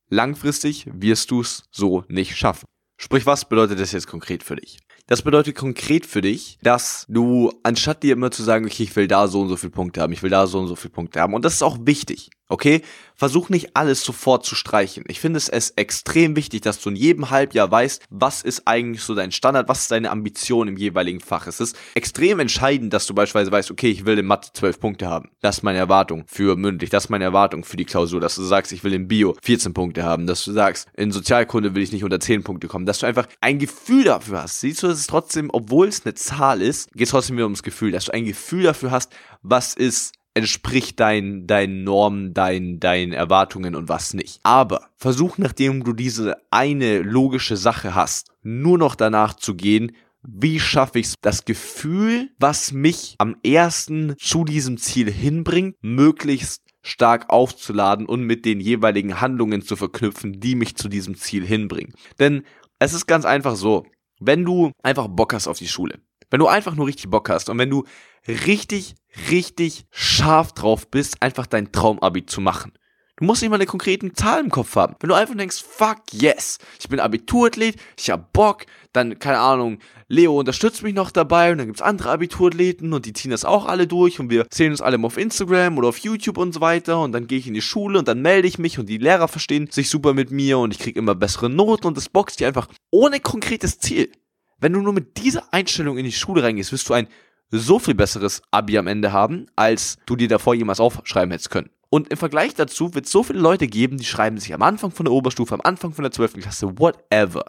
langfristig 0.09 0.89
wirst 0.91 1.31
du 1.31 1.43
es 1.43 1.69
so 1.71 2.05
nicht 2.09 2.37
schaffen. 2.37 2.67
Sprich, 2.99 3.27
was 3.27 3.49
bedeutet 3.49 3.79
das 3.79 3.93
jetzt 3.93 4.09
konkret 4.09 4.43
für 4.43 4.57
dich? 4.57 4.79
Das 5.09 5.23
bedeutet 5.23 5.55
konkret 5.55 6.05
für 6.05 6.21
dich, 6.21 6.59
dass 6.63 7.07
du, 7.09 7.53
anstatt 7.63 8.03
dir 8.03 8.13
immer 8.13 8.33
zu 8.33 8.43
sagen, 8.43 8.65
okay, 8.65 8.83
ich 8.83 8.97
will 8.97 9.07
da 9.07 9.29
so 9.29 9.41
und 9.43 9.49
so 9.49 9.57
viele 9.57 9.71
Punkte 9.71 10.01
haben, 10.01 10.13
ich 10.13 10.23
will 10.23 10.31
da 10.31 10.49
so 10.49 10.59
und 10.59 10.67
so 10.67 10.75
viele 10.75 10.93
Punkte 10.93 11.21
haben, 11.21 11.33
und 11.33 11.45
das 11.45 11.55
ist 11.55 11.63
auch 11.63 11.79
wichtig, 11.83 12.31
okay? 12.49 12.83
Versuch 13.15 13.49
nicht 13.49 13.75
alles 13.75 14.05
sofort 14.05 14.45
zu 14.45 14.55
streichen. 14.55 15.05
Ich 15.09 15.21
finde 15.21 15.39
es 15.39 15.71
extrem 15.71 16.37
wichtig, 16.37 16.61
dass 16.61 16.81
du 16.81 16.91
in 16.91 16.97
jedem 16.97 17.31
Halbjahr 17.31 17.71
weißt, 17.71 18.03
was 18.11 18.43
ist 18.43 18.67
eigentlich 18.67 19.03
so 19.03 19.15
dein 19.15 19.33
Standard, 19.33 19.69
was 19.69 19.83
ist 19.83 19.91
deine 19.91 20.11
Ambition 20.11 20.69
im 20.69 20.77
jeweiligen 20.77 21.21
Fach. 21.21 21.47
Es 21.47 21.61
ist 21.61 21.77
extrem 21.95 22.41
entscheidend, 22.41 22.93
dass 22.93 23.07
du 23.07 23.15
beispielsweise 23.15 23.53
weißt, 23.53 23.71
okay, 23.71 23.89
ich 23.89 24.05
will 24.05 24.19
in 24.19 24.27
Mathe 24.27 24.51
12 24.53 24.81
Punkte 24.81 25.09
haben. 25.09 25.31
Das 25.41 25.59
ist 25.59 25.63
meine 25.63 25.79
Erwartung 25.79 26.25
für 26.27 26.57
mündlich, 26.57 26.91
das 26.91 27.05
ist 27.05 27.11
meine 27.11 27.25
Erwartung 27.25 27.65
für 27.65 27.79
die 27.79 27.87
Klausur, 27.87 28.21
dass 28.21 28.37
du 28.37 28.43
sagst, 28.43 28.73
ich 28.73 28.85
will 28.85 28.93
in 28.93 29.09
Bio 29.09 29.35
14 29.43 29.73
Punkte 29.73 30.03
haben, 30.03 30.27
dass 30.27 30.45
du 30.45 30.53
sagst, 30.53 30.89
in 30.95 31.11
Sozialkunde 31.11 31.75
will 31.75 31.83
ich 31.83 31.93
nicht 31.93 32.05
unter 32.05 32.21
10 32.21 32.43
Punkte 32.45 32.69
kommen, 32.69 32.85
dass 32.85 32.99
du 32.99 33.07
einfach 33.07 33.29
ein 33.41 33.59
Gefühl 33.59 34.05
dafür 34.05 34.43
hast. 34.43 34.61
Siehst 34.61 34.83
du, 34.83 34.89
dass 34.89 34.99
es 34.99 35.07
trotzdem, 35.07 35.49
obwohl 35.53 35.89
es 35.89 36.05
eine 36.05 36.15
Zahl 36.15 36.61
ist, 36.61 36.93
geht 36.93 37.05
es 37.05 37.11
trotzdem 37.11 37.37
wieder 37.37 37.47
ums 37.47 37.63
Gefühl, 37.63 37.93
dass 37.93 38.07
du 38.07 38.13
ein 38.13 38.27
Gefühl 38.27 38.65
dafür 38.65 38.91
hast, 38.91 39.11
was 39.43 39.75
ist 39.75 40.13
entspricht 40.37 41.01
deinen 41.01 41.47
dein 41.47 41.83
Normen, 41.83 42.35
deinen 42.35 42.79
deinen 42.79 43.13
Erwartungen 43.13 43.75
und 43.75 43.89
was 43.89 44.13
nicht. 44.13 44.39
Aber 44.43 44.91
versuch, 44.97 45.39
nachdem 45.39 45.83
du 45.83 45.95
diese 45.95 46.37
eine 46.51 46.99
logische 46.99 47.57
Sache 47.57 47.95
hast, 47.95 48.33
nur 48.43 48.77
noch 48.77 48.97
danach 48.97 49.33
zu 49.35 49.55
gehen, 49.55 49.93
wie 50.23 50.61
schaffe 50.61 50.99
ich 50.99 51.07
es, 51.07 51.15
das 51.23 51.47
Gefühl, 51.47 52.29
was 52.39 52.73
mich 52.73 53.15
am 53.19 53.37
ersten 53.43 54.15
zu 54.19 54.45
diesem 54.45 54.77
Ziel 54.77 55.11
hinbringt, 55.11 55.77
möglichst 55.81 56.63
stark 56.83 57.31
aufzuladen 57.31 58.05
und 58.05 58.23
mit 58.23 58.45
den 58.45 58.61
jeweiligen 58.61 59.23
Handlungen 59.23 59.63
zu 59.63 59.75
verknüpfen, 59.75 60.39
die 60.39 60.55
mich 60.55 60.77
zu 60.77 60.89
diesem 60.89 61.17
Ziel 61.17 61.47
hinbringen. 61.47 61.95
Denn 62.19 62.43
es 62.79 62.93
ist 62.93 63.07
ganz 63.07 63.25
einfach 63.25 63.57
so, 63.57 63.87
wenn 64.21 64.45
du 64.45 64.71
einfach 64.83 65.09
Bock 65.09 65.33
hast 65.33 65.49
auf 65.49 65.59
die 65.59 65.69
Schule, 65.69 65.99
wenn 66.31 66.41
du 66.41 66.47
einfach 66.47 66.75
nur 66.75 66.87
richtig 66.87 67.09
Bock 67.09 67.31
hast 67.31 67.49
und 67.49 67.59
wenn 67.59 67.71
du 67.71 67.85
richtig, 68.27 68.95
richtig 69.31 69.87
scharf 69.91 70.53
drauf 70.53 70.91
bist, 70.91 71.23
einfach 71.23 71.47
dein 71.47 71.73
Traumabi 71.73 72.27
zu 72.27 72.41
machen. 72.41 72.73
Du 73.19 73.25
musst 73.25 73.41
nicht 73.41 73.49
mal 73.49 73.57
eine 73.57 73.65
konkreten 73.65 74.15
Zahl 74.15 74.41
im 74.41 74.51
Kopf 74.51 74.77
haben. 74.77 74.95
Wenn 75.01 75.09
du 75.09 75.15
einfach 75.15 75.35
denkst, 75.35 75.65
fuck 75.67 76.03
yes, 76.13 76.59
ich 76.79 76.87
bin 76.91 77.01
Abiturathlet, 77.01 77.77
ich 77.99 78.11
hab 78.11 78.35
Bock, 78.35 78.67
dann, 78.93 79.19
keine 79.19 79.39
Ahnung, 79.39 79.79
Leo 80.09 80.39
unterstützt 80.39 80.83
mich 80.83 80.95
noch 80.95 81.11
dabei 81.11 81.51
und 81.51 81.57
dann 81.57 81.67
gibt's 81.67 81.81
andere 81.81 82.11
Abiturathleten 82.11 82.93
und 82.93 83.07
die 83.07 83.15
ziehen 83.15 83.31
das 83.31 83.47
auch 83.47 83.65
alle 83.65 83.87
durch 83.87 84.21
und 84.21 84.29
wir 84.29 84.47
sehen 84.53 84.71
uns 84.71 84.83
alle 84.83 84.99
mal 84.99 85.07
auf 85.07 85.17
Instagram 85.17 85.79
oder 85.79 85.89
auf 85.89 85.97
YouTube 85.97 86.37
und 86.37 86.53
so 86.53 86.61
weiter 86.61 87.01
und 87.01 87.13
dann 87.13 87.27
gehe 87.27 87.39
ich 87.39 87.47
in 87.47 87.55
die 87.55 87.63
Schule 87.63 87.99
und 87.99 88.07
dann 88.07 88.21
melde 88.21 88.49
ich 88.49 88.59
mich 88.59 88.79
und 88.79 88.87
die 88.87 88.99
Lehrer 88.99 89.29
verstehen 89.29 89.71
sich 89.71 89.89
super 89.89 90.13
mit 90.13 90.31
mir 90.31 90.59
und 90.59 90.75
ich 90.75 90.79
krieg 90.79 90.97
immer 90.97 91.15
bessere 91.15 91.49
Noten 91.49 91.87
und 91.87 91.97
das 91.97 92.11
boxt 92.11 92.41
dir 92.41 92.49
einfach 92.49 92.69
ohne 92.91 93.21
konkretes 93.21 93.79
Ziel. 93.79 94.13
Wenn 94.59 94.75
du 94.75 94.81
nur 94.81 94.93
mit 94.93 95.17
dieser 95.23 95.55
Einstellung 95.55 95.97
in 95.97 96.05
die 96.05 96.13
Schule 96.13 96.43
reingehst, 96.43 96.71
wirst 96.71 96.89
du 96.89 96.95
ein 96.95 97.09
so 97.51 97.79
viel 97.79 97.95
besseres 97.95 98.43
Abi 98.51 98.79
am 98.79 98.87
Ende 98.87 99.13
haben, 99.13 99.47
als 99.57 99.99
du 100.07 100.17
dir 100.17 100.29
davor 100.29 100.55
jemals 100.55 100.81
aufschreiben 100.81 101.31
hättest 101.31 101.51
können. 101.51 101.71
Und 101.89 102.09
im 102.09 102.17
Vergleich 102.17 102.55
dazu 102.55 102.95
wird 102.95 103.07
es 103.07 103.13
so 103.13 103.23
viele 103.23 103.39
Leute 103.39 103.69
geben, 103.69 103.97
die 103.97 104.05
schreiben 104.05 104.39
sich 104.39 104.53
am 104.53 104.63
Anfang 104.63 104.91
von 104.91 105.05
der 105.05 105.13
Oberstufe, 105.13 105.55
am 105.55 105.61
Anfang 105.63 105.93
von 105.93 106.03
der 106.03 106.13
12. 106.13 106.35
Klasse, 106.35 106.79
whatever, 106.79 107.45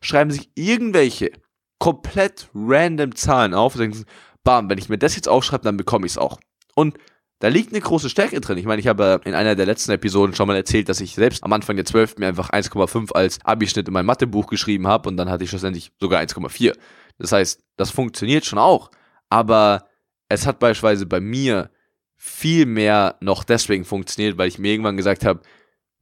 schreiben 0.00 0.30
sich 0.30 0.50
irgendwelche 0.54 1.32
komplett 1.78 2.48
random 2.54 3.14
Zahlen 3.14 3.52
auf 3.52 3.74
und 3.74 3.80
denken, 3.82 4.04
bam, 4.42 4.70
wenn 4.70 4.78
ich 4.78 4.88
mir 4.88 4.98
das 4.98 5.16
jetzt 5.16 5.28
aufschreibe, 5.28 5.64
dann 5.64 5.76
bekomme 5.76 6.06
ich 6.06 6.12
es 6.12 6.18
auch. 6.18 6.38
Und 6.74 6.96
da 7.40 7.48
liegt 7.48 7.72
eine 7.72 7.80
große 7.80 8.08
Stärke 8.08 8.40
drin. 8.40 8.56
Ich 8.56 8.64
meine, 8.64 8.80
ich 8.80 8.86
habe 8.86 9.20
in 9.24 9.34
einer 9.34 9.54
der 9.54 9.66
letzten 9.66 9.92
Episoden 9.92 10.34
schon 10.34 10.46
mal 10.46 10.56
erzählt, 10.56 10.88
dass 10.88 11.00
ich 11.00 11.14
selbst 11.14 11.44
am 11.44 11.52
Anfang 11.52 11.76
der 11.76 11.84
12. 11.84 12.16
mir 12.16 12.28
einfach 12.28 12.50
1,5 12.50 13.12
als 13.12 13.38
Abischnitt 13.44 13.86
in 13.86 13.92
mein 13.92 14.06
Mathebuch 14.06 14.46
geschrieben 14.46 14.86
habe 14.86 15.10
und 15.10 15.18
dann 15.18 15.28
hatte 15.28 15.44
ich 15.44 15.50
schlussendlich 15.50 15.92
sogar 16.00 16.22
1,4. 16.22 16.74
Das 17.18 17.32
heißt, 17.32 17.60
das 17.76 17.90
funktioniert 17.90 18.46
schon 18.46 18.58
auch, 18.58 18.90
aber 19.30 19.88
es 20.28 20.46
hat 20.46 20.58
beispielsweise 20.58 21.06
bei 21.06 21.20
mir 21.20 21.70
viel 22.16 22.66
mehr 22.66 23.16
noch 23.20 23.44
deswegen 23.44 23.84
funktioniert, 23.84 24.38
weil 24.38 24.48
ich 24.48 24.58
mir 24.58 24.72
irgendwann 24.72 24.96
gesagt 24.96 25.24
habe, 25.24 25.42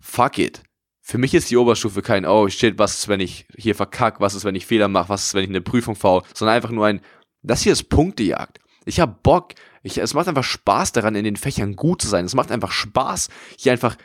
fuck 0.00 0.38
it. 0.38 0.62
Für 1.00 1.18
mich 1.18 1.34
ist 1.34 1.50
die 1.50 1.56
Oberstufe 1.56 2.00
kein, 2.00 2.24
oh 2.24 2.48
shit, 2.48 2.78
was 2.78 2.94
ist, 2.94 3.08
wenn 3.08 3.20
ich 3.20 3.46
hier 3.56 3.74
verkack, 3.74 4.20
was 4.20 4.34
ist, 4.34 4.44
wenn 4.44 4.54
ich 4.54 4.66
Fehler 4.66 4.86
mache, 4.86 5.08
was 5.08 5.24
ist, 5.24 5.34
wenn 5.34 5.42
ich 5.42 5.48
eine 5.48 5.60
Prüfung 5.60 5.96
faul, 5.96 6.22
sondern 6.32 6.54
einfach 6.54 6.70
nur 6.70 6.86
ein, 6.86 7.00
das 7.42 7.62
hier 7.62 7.72
ist 7.72 7.88
Punktejagd. 7.88 8.60
Ich 8.84 9.00
habe 9.00 9.16
Bock, 9.22 9.54
ich, 9.82 9.98
es 9.98 10.14
macht 10.14 10.28
einfach 10.28 10.44
Spaß 10.44 10.92
daran, 10.92 11.16
in 11.16 11.24
den 11.24 11.36
Fächern 11.36 11.74
gut 11.74 12.02
zu 12.02 12.08
sein. 12.08 12.24
Es 12.24 12.34
macht 12.34 12.52
einfach 12.52 12.70
Spaß, 12.70 13.28
hier 13.58 13.72
einfach, 13.72 13.96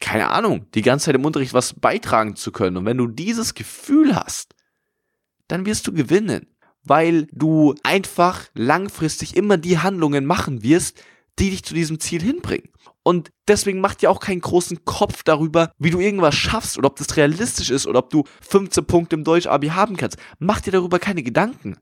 keine 0.00 0.30
Ahnung, 0.30 0.66
die 0.74 0.82
ganze 0.82 1.06
Zeit 1.06 1.14
im 1.14 1.24
Unterricht 1.24 1.52
was 1.52 1.74
beitragen 1.74 2.36
zu 2.36 2.52
können. 2.52 2.78
Und 2.78 2.86
wenn 2.86 2.96
du 2.96 3.06
dieses 3.06 3.54
Gefühl 3.54 4.16
hast, 4.16 4.54
dann 5.48 5.66
wirst 5.66 5.86
du 5.86 5.92
gewinnen, 5.92 6.46
weil 6.84 7.26
du 7.32 7.74
einfach 7.82 8.42
langfristig 8.54 9.36
immer 9.36 9.56
die 9.56 9.78
Handlungen 9.78 10.26
machen 10.26 10.62
wirst, 10.62 11.02
die 11.38 11.50
dich 11.50 11.64
zu 11.64 11.74
diesem 11.74 11.98
Ziel 11.98 12.22
hinbringen. 12.22 12.68
Und 13.02 13.30
deswegen 13.48 13.80
mach 13.80 13.94
dir 13.94 14.10
auch 14.10 14.20
keinen 14.20 14.40
großen 14.40 14.84
Kopf 14.84 15.22
darüber, 15.24 15.72
wie 15.78 15.90
du 15.90 16.00
irgendwas 16.00 16.34
schaffst 16.34 16.78
oder 16.78 16.86
ob 16.86 16.96
das 16.96 17.16
realistisch 17.16 17.70
ist 17.70 17.86
oder 17.86 17.98
ob 17.98 18.10
du 18.10 18.24
15 18.40 18.86
Punkte 18.86 19.16
im 19.16 19.24
Deutsch-Abi 19.24 19.68
haben 19.68 19.96
kannst. 19.96 20.16
Mach 20.38 20.60
dir 20.60 20.72
darüber 20.72 20.98
keine 20.98 21.22
Gedanken. 21.22 21.76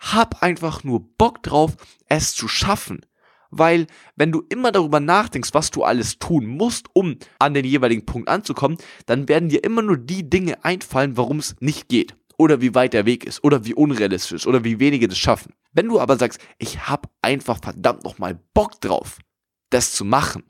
Hab 0.00 0.42
einfach 0.42 0.82
nur 0.82 1.00
Bock 1.16 1.42
drauf, 1.42 1.76
es 2.08 2.34
zu 2.34 2.48
schaffen. 2.48 3.00
Weil, 3.50 3.86
wenn 4.16 4.32
du 4.32 4.42
immer 4.48 4.72
darüber 4.72 4.98
nachdenkst, 4.98 5.50
was 5.52 5.70
du 5.70 5.84
alles 5.84 6.18
tun 6.18 6.44
musst, 6.44 6.88
um 6.92 7.18
an 7.38 7.54
den 7.54 7.64
jeweiligen 7.64 8.04
Punkt 8.04 8.28
anzukommen, 8.28 8.78
dann 9.06 9.28
werden 9.28 9.48
dir 9.48 9.62
immer 9.62 9.80
nur 9.80 9.96
die 9.96 10.28
Dinge 10.28 10.64
einfallen, 10.64 11.16
warum 11.16 11.38
es 11.38 11.54
nicht 11.60 11.88
geht. 11.88 12.16
Oder 12.38 12.60
wie 12.60 12.74
weit 12.74 12.92
der 12.92 13.06
Weg 13.06 13.24
ist. 13.24 13.42
Oder 13.44 13.64
wie 13.64 13.74
unrealistisch 13.74 14.32
ist. 14.32 14.46
Oder 14.46 14.64
wie 14.64 14.80
wenige 14.80 15.08
das 15.08 15.18
schaffen. 15.18 15.54
Wenn 15.72 15.88
du 15.88 16.00
aber 16.00 16.16
sagst, 16.16 16.40
ich 16.58 16.88
hab 16.88 17.10
einfach 17.22 17.58
verdammt 17.60 18.04
nochmal 18.04 18.38
Bock 18.54 18.80
drauf, 18.80 19.18
das 19.70 19.92
zu 19.92 20.04
machen, 20.04 20.44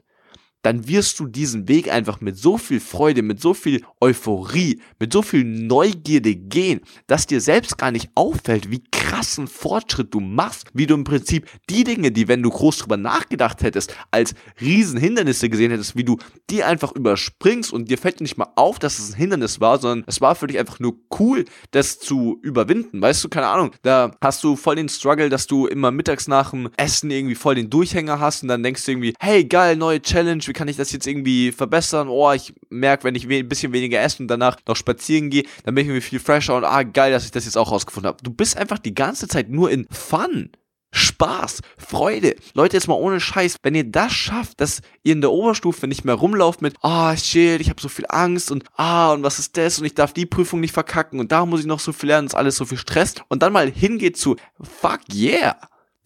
dann 0.64 0.88
wirst 0.88 1.20
du 1.20 1.26
diesen 1.26 1.68
Weg 1.68 1.92
einfach 1.92 2.20
mit 2.20 2.38
so 2.38 2.56
viel 2.58 2.80
Freude, 2.80 3.22
mit 3.22 3.40
so 3.40 3.54
viel 3.54 3.82
Euphorie, 4.00 4.80
mit 4.98 5.12
so 5.12 5.22
viel 5.22 5.44
Neugierde 5.44 6.34
gehen, 6.34 6.80
dass 7.06 7.26
dir 7.26 7.40
selbst 7.40 7.76
gar 7.76 7.90
nicht 7.90 8.10
auffällt, 8.14 8.70
wie 8.70 8.82
krassen 8.90 9.46
Fortschritt 9.46 10.14
du 10.14 10.20
machst, 10.20 10.68
wie 10.72 10.86
du 10.86 10.94
im 10.94 11.04
Prinzip 11.04 11.46
die 11.68 11.84
Dinge, 11.84 12.10
die, 12.10 12.28
wenn 12.28 12.42
du 12.42 12.48
groß 12.48 12.78
drüber 12.78 12.96
nachgedacht 12.96 13.62
hättest, 13.62 13.94
als 14.10 14.34
Riesenhindernisse 14.60 15.50
gesehen 15.50 15.70
hättest, 15.70 15.96
wie 15.96 16.04
du 16.04 16.16
die 16.48 16.64
einfach 16.64 16.92
überspringst 16.92 17.72
und 17.72 17.90
dir 17.90 17.98
fällt 17.98 18.22
nicht 18.22 18.38
mal 18.38 18.48
auf, 18.56 18.78
dass 18.78 18.98
es 18.98 19.12
ein 19.12 19.18
Hindernis 19.18 19.60
war, 19.60 19.78
sondern 19.78 20.04
es 20.06 20.20
war 20.20 20.34
für 20.34 20.46
dich 20.46 20.58
einfach 20.58 20.80
nur 20.80 20.94
cool, 21.18 21.44
das 21.72 21.98
zu 21.98 22.38
überwinden. 22.42 23.02
Weißt 23.02 23.22
du, 23.22 23.28
keine 23.28 23.48
Ahnung, 23.48 23.72
da 23.82 24.12
hast 24.22 24.42
du 24.42 24.56
voll 24.56 24.76
den 24.76 24.88
Struggle, 24.88 25.28
dass 25.28 25.46
du 25.46 25.66
immer 25.66 25.90
mittags 25.90 26.26
nach 26.26 26.50
dem 26.50 26.70
Essen 26.78 27.10
irgendwie 27.10 27.34
voll 27.34 27.54
den 27.54 27.68
Durchhänger 27.68 28.18
hast 28.18 28.42
und 28.42 28.48
dann 28.48 28.62
denkst 28.62 28.84
du 28.84 28.92
irgendwie, 28.92 29.14
hey, 29.20 29.44
geil, 29.44 29.76
neue 29.76 30.00
Challenge, 30.00 30.42
kann 30.54 30.68
ich 30.68 30.76
das 30.76 30.92
jetzt 30.92 31.06
irgendwie 31.06 31.52
verbessern? 31.52 32.08
Oh, 32.08 32.32
ich 32.32 32.54
merke, 32.70 33.04
wenn 33.04 33.14
ich 33.14 33.28
ein 33.28 33.48
bisschen 33.48 33.72
weniger 33.72 34.00
esse 34.00 34.22
und 34.22 34.28
danach 34.28 34.56
noch 34.66 34.76
spazieren 34.76 35.28
gehe, 35.30 35.44
dann 35.64 35.74
bin 35.74 35.84
ich 35.84 35.88
irgendwie 35.90 36.08
viel 36.08 36.20
fresher 36.20 36.56
und 36.56 36.64
ah, 36.64 36.82
geil, 36.82 37.12
dass 37.12 37.24
ich 37.24 37.30
das 37.30 37.44
jetzt 37.44 37.58
auch 37.58 37.70
rausgefunden 37.70 38.08
habe. 38.08 38.22
Du 38.22 38.30
bist 38.30 38.56
einfach 38.56 38.78
die 38.78 38.94
ganze 38.94 39.28
Zeit 39.28 39.50
nur 39.50 39.70
in 39.70 39.86
Fun. 39.90 40.50
Spaß, 40.94 41.60
Freude. 41.76 42.36
Leute, 42.54 42.76
jetzt 42.76 42.86
mal 42.86 42.94
ohne 42.94 43.18
Scheiß, 43.18 43.56
wenn 43.64 43.74
ihr 43.74 43.82
das 43.82 44.12
schafft, 44.12 44.60
dass 44.60 44.80
ihr 45.02 45.14
in 45.14 45.20
der 45.20 45.32
Oberstufe 45.32 45.88
nicht 45.88 46.04
mehr 46.04 46.14
rumlauft 46.14 46.62
mit, 46.62 46.76
ah, 46.82 47.12
oh, 47.12 47.16
shit, 47.16 47.60
ich 47.60 47.68
habe 47.68 47.82
so 47.82 47.88
viel 47.88 48.06
Angst 48.08 48.52
und 48.52 48.64
ah, 48.76 49.12
und 49.12 49.24
was 49.24 49.40
ist 49.40 49.56
das 49.56 49.80
und 49.80 49.86
ich 49.86 49.94
darf 49.94 50.12
die 50.12 50.24
Prüfung 50.24 50.60
nicht 50.60 50.72
verkacken 50.72 51.18
und 51.18 51.32
da 51.32 51.46
muss 51.46 51.60
ich 51.60 51.66
noch 51.66 51.80
so 51.80 51.92
viel 51.92 52.10
lernen, 52.10 52.28
ist 52.28 52.36
alles 52.36 52.54
so 52.54 52.64
viel 52.64 52.78
Stress 52.78 53.16
und 53.28 53.42
dann 53.42 53.52
mal 53.52 53.68
hingeht 53.68 54.16
zu, 54.16 54.36
fuck 54.60 55.00
yeah, 55.12 55.56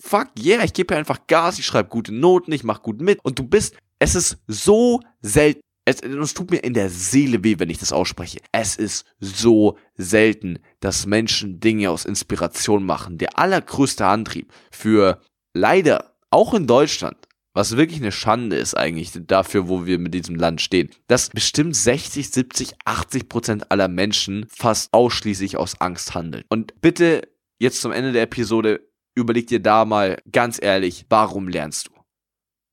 fuck 0.00 0.28
yeah, 0.38 0.62
ich 0.64 0.72
gebe 0.72 0.94
hier 0.94 0.98
einfach 0.98 1.26
Gas, 1.26 1.58
ich 1.58 1.66
schreibe 1.66 1.88
gute 1.88 2.14
Noten, 2.14 2.52
ich 2.52 2.64
mache 2.64 2.82
gut 2.82 3.00
mit 3.00 3.18
und 3.24 3.38
du 3.38 3.44
bist 3.44 3.76
es 3.98 4.14
ist 4.14 4.38
so 4.46 5.00
selten. 5.20 5.60
Es, 5.84 6.02
es 6.02 6.34
tut 6.34 6.50
mir 6.50 6.58
in 6.58 6.74
der 6.74 6.90
Seele 6.90 7.42
weh, 7.42 7.58
wenn 7.58 7.70
ich 7.70 7.78
das 7.78 7.92
ausspreche. 7.92 8.40
Es 8.52 8.76
ist 8.76 9.06
so 9.20 9.78
selten, 9.96 10.58
dass 10.80 11.06
Menschen 11.06 11.60
Dinge 11.60 11.90
aus 11.90 12.04
Inspiration 12.04 12.84
machen. 12.84 13.16
Der 13.16 13.38
allergrößte 13.38 14.06
Antrieb 14.06 14.52
für 14.70 15.20
leider 15.54 16.14
auch 16.30 16.52
in 16.52 16.66
Deutschland 16.66 17.16
was 17.58 17.76
wirklich 17.76 18.00
eine 18.00 18.12
Schande 18.12 18.54
ist 18.54 18.76
eigentlich 18.76 19.10
dafür, 19.26 19.68
wo 19.68 19.84
wir 19.84 19.98
mit 19.98 20.14
diesem 20.14 20.36
Land 20.36 20.60
stehen, 20.60 20.90
dass 21.08 21.30
bestimmt 21.30 21.74
60, 21.74 22.30
70, 22.30 22.74
80 22.84 23.28
Prozent 23.28 23.72
aller 23.72 23.88
Menschen 23.88 24.46
fast 24.48 24.92
ausschließlich 24.92 25.56
aus 25.56 25.80
Angst 25.80 26.14
handeln. 26.14 26.44
Und 26.50 26.80
bitte 26.80 27.26
jetzt 27.58 27.80
zum 27.80 27.90
Ende 27.90 28.12
der 28.12 28.22
Episode 28.22 28.87
überleg 29.18 29.46
dir 29.46 29.60
da 29.60 29.84
mal 29.84 30.18
ganz 30.30 30.58
ehrlich, 30.60 31.04
warum 31.08 31.48
lernst 31.48 31.88
du? 31.88 31.92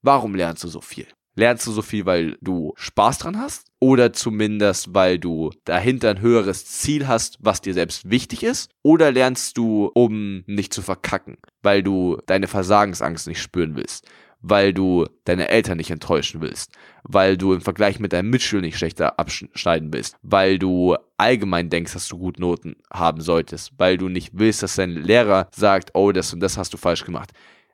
Warum 0.02 0.36
lernst 0.36 0.64
du 0.64 0.68
so 0.68 0.82
viel? 0.82 1.08
Lernst 1.38 1.68
du 1.68 1.72
so 1.72 1.82
viel, 1.82 2.06
weil 2.06 2.38
du 2.40 2.74
Spaß 2.78 3.18
dran 3.18 3.38
hast? 3.38 3.68
Oder 3.82 4.14
zumindest, 4.14 4.94
weil 4.94 5.20
du 5.20 5.52
dahinter 5.66 6.12
ein 6.12 6.22
höheres 6.22 6.66
Ziel 6.66 7.08
hast, 7.08 7.38
was 7.42 7.60
dir 7.60 7.74
selbst 7.74 8.10
wichtig 8.10 8.44
ist? 8.44 8.72
Oder 8.84 9.12
lernst 9.12 9.58
du, 9.58 9.92
um 9.94 10.44
nicht 10.48 10.74
zu 10.74 10.82
verkacken, 10.82 11.38
weil 11.62 11.84
du 11.84 12.18
deine 12.26 12.48
Versagensangst 12.48 13.28
nicht 13.28 13.42
spüren 13.42 13.76
willst? 13.76 14.08
Weil 14.48 14.76
du 14.76 15.08
deine 15.24 15.50
Eltern 15.50 15.78
nicht 15.78 15.90
enttäuschen 15.90 16.40
willst? 16.40 16.72
Weil 17.02 17.36
du 17.36 17.54
im 17.54 17.62
Vergleich 17.62 18.00
mit 18.00 18.14
deinem 18.14 18.30
Mitschüler 18.30 18.62
nicht 18.62 18.78
schlechter 18.78 19.18
abschneiden 19.18 19.92
willst? 19.92 20.18
Weil 20.22 20.60
du 20.60 20.96
allgemein 21.18 21.72
denkst, 21.72 21.94
dass 21.94 22.08
du 22.08 22.20
gut 22.20 22.40
Noten 22.40 22.76
haben 22.94 23.22
solltest? 23.22 23.72
Weil 23.78 23.98
du 23.98 24.08
nicht 24.08 24.30
willst, 24.34 24.62
dass 24.62 24.76
dein 24.76 24.92
Lehrer 24.92 25.50
sagt, 25.52 25.96
oh, 25.96 26.12
das 26.12 26.32
und 26.32 26.42
das 26.42 26.60
hast 26.60 26.72
du 26.76 26.78
falsch 26.78 27.04
gemacht? 27.04 27.32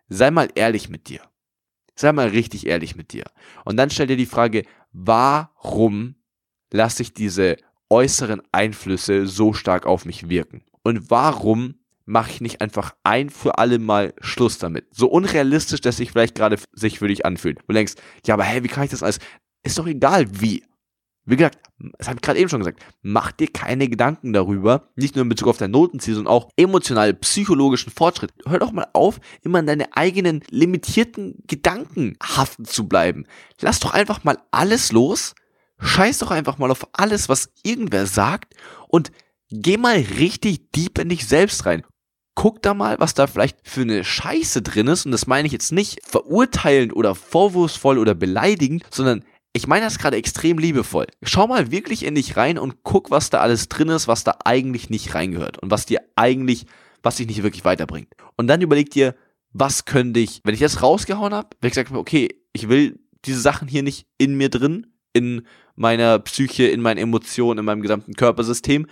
Sei 0.08 0.32
mal 0.32 0.48
ehrlich 0.56 0.88
mit 0.88 1.10
dir. 1.10 1.20
Sei 1.96 2.14
mal 2.14 2.30
richtig 2.30 2.66
ehrlich 2.66 2.96
mit 2.96 3.12
dir. 3.12 3.26
Und 3.66 3.76
dann 3.76 3.90
stell 3.90 4.08
dir 4.08 4.16
die 4.16 4.26
Frage, 4.26 4.64
warum 4.94 6.16
lasse 6.72 7.04
ich 7.04 7.14
diese 7.14 7.58
äußeren 7.90 8.42
Einflüsse 8.54 9.28
so 9.28 9.52
stark 9.52 9.86
auf 9.86 10.06
mich 10.06 10.30
wirken? 10.30 10.64
Und 10.84 11.12
warum 11.12 11.76
mache 12.06 12.32
ich 12.32 12.42
nicht 12.42 12.62
einfach 12.62 12.96
ein 13.04 13.30
für 13.30 13.58
alle 13.58 13.80
Mal 13.80 14.14
Schluss 14.22 14.58
damit? 14.58 14.88
So 14.92 15.08
unrealistisch, 15.08 15.82
dass 15.82 15.98
sich 15.98 16.12
vielleicht 16.12 16.36
gerade 16.36 16.58
sich 16.74 17.00
für 17.00 17.08
dich 17.08 17.26
anfühlt. 17.26 17.60
Du 17.68 17.74
denkst, 17.74 17.94
ja, 18.26 18.34
aber 18.34 18.44
hey, 18.44 18.64
wie 18.64 18.68
kann 18.68 18.84
ich 18.84 18.92
das 18.92 19.04
alles? 19.04 19.20
Ist 19.64 19.78
doch 19.78 19.88
egal, 19.88 20.28
wie. 20.42 20.64
Wie 21.24 21.36
gesagt, 21.36 21.60
das 21.98 22.08
habe 22.08 22.18
ich 22.18 22.22
gerade 22.24 22.40
eben 22.40 22.50
schon 22.50 22.62
gesagt, 22.62 22.84
mach 23.04 23.32
dir 23.32 23.48
keine 23.48 23.88
Gedanken 23.88 24.34
darüber, 24.34 24.90
nicht 24.96 25.16
nur 25.16 25.22
in 25.22 25.30
Bezug 25.30 25.50
auf 25.50 25.58
dein 25.58 25.70
Notenziel, 25.70 26.16
sondern 26.16 26.34
auch 26.34 26.50
emotional, 26.56 27.14
psychologischen 27.14 27.92
Fortschritt. 27.92 28.34
Hör 28.48 28.58
doch 28.58 28.72
mal 28.72 28.88
auf, 28.94 29.20
immer 29.44 29.60
in 29.60 29.68
deine 29.68 29.96
eigenen 29.96 30.42
limitierten 30.50 31.44
Gedanken 31.46 32.18
haften 32.24 32.66
zu 32.66 32.88
bleiben. 32.88 33.28
Lass 33.62 33.80
doch 33.80 33.94
einfach 33.94 34.24
mal 34.24 34.40
alles 34.50 34.92
los, 34.92 35.36
scheiß 35.80 36.18
doch 36.20 36.32
einfach 36.32 36.58
mal 36.58 36.72
auf 36.72 36.88
alles, 36.94 37.30
was 37.30 37.52
irgendwer 37.64 38.08
sagt 38.08 38.56
und 38.88 39.12
geh 39.52 39.78
mal 39.78 39.98
richtig 40.18 40.72
deep 40.72 40.98
in 40.98 41.10
dich 41.10 41.28
selbst 41.28 41.66
rein. 41.66 41.84
guck 42.34 42.62
da 42.62 42.74
mal, 42.74 42.98
was 43.00 43.14
da 43.14 43.28
vielleicht 43.28 43.58
für 43.64 43.82
eine 43.82 44.04
Scheiße 44.04 44.62
drin 44.62 44.88
ist. 44.88 45.06
Und 45.06 45.12
das 45.12 45.28
meine 45.28 45.46
ich 45.46 45.52
jetzt 45.52 45.72
nicht 45.72 46.00
verurteilend 46.04 46.96
oder 46.96 47.14
vorwurfsvoll 47.14 48.00
oder 48.00 48.16
beleidigend, 48.16 48.84
sondern 48.90 49.24
ich 49.54 49.68
meine 49.68 49.86
das 49.86 50.00
gerade 50.00 50.16
extrem 50.16 50.58
liebevoll. 50.58 51.08
Schau 51.24 51.48
mal 51.48 51.72
wirklich 51.72 52.04
in 52.04 52.16
dich 52.16 52.38
rein 52.38 52.58
und 52.58 52.84
guck, 52.84 53.12
was 53.12 53.30
da 53.30 53.42
alles 53.42 53.68
drin 53.68 53.90
ist, 53.90 54.08
was 54.08 54.24
da 54.24 54.38
eigentlich 54.46 54.90
nicht 54.90 55.14
reingehört 55.14 55.60
und 55.62 55.72
was 55.72 55.86
dir 55.86 56.00
eigentlich, 56.16 56.66
was 57.04 57.18
dich 57.18 57.28
nicht 57.28 57.44
wirklich 57.44 57.66
weiterbringt. 57.66 58.14
Und 58.38 58.48
dann 58.48 58.62
überleg 58.62 58.90
dir, 58.90 59.14
was 59.52 59.84
könnte 59.84 60.22
ich, 60.22 60.40
wenn 60.46 60.54
ich 60.54 60.62
das 60.62 60.82
rausgehauen 60.82 61.34
habe, 61.34 61.50
wenn 61.60 61.68
ich 61.68 61.74
gesagt 61.74 61.90
habe, 61.90 62.00
okay, 62.00 62.30
ich 62.54 62.70
will 62.70 62.98
diese 63.26 63.42
Sachen 63.42 63.68
hier 63.68 63.84
nicht 63.84 64.08
in 64.18 64.36
mir 64.36 64.50
drin, 64.50 64.88
in 65.14 65.46
meiner 65.76 66.20
Psyche, 66.20 66.68
in 66.68 66.82
meinen 66.82 66.98
Emotionen, 66.98 67.60
in 67.60 67.66
meinem 67.66 67.82
gesamten 67.82 68.14
Körpersystem, 68.14 68.88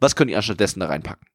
was 0.00 0.16
könnte 0.16 0.32
ich 0.32 0.36
anstattdessen 0.36 0.80
da 0.80 0.86
reinpacken? 0.86 1.26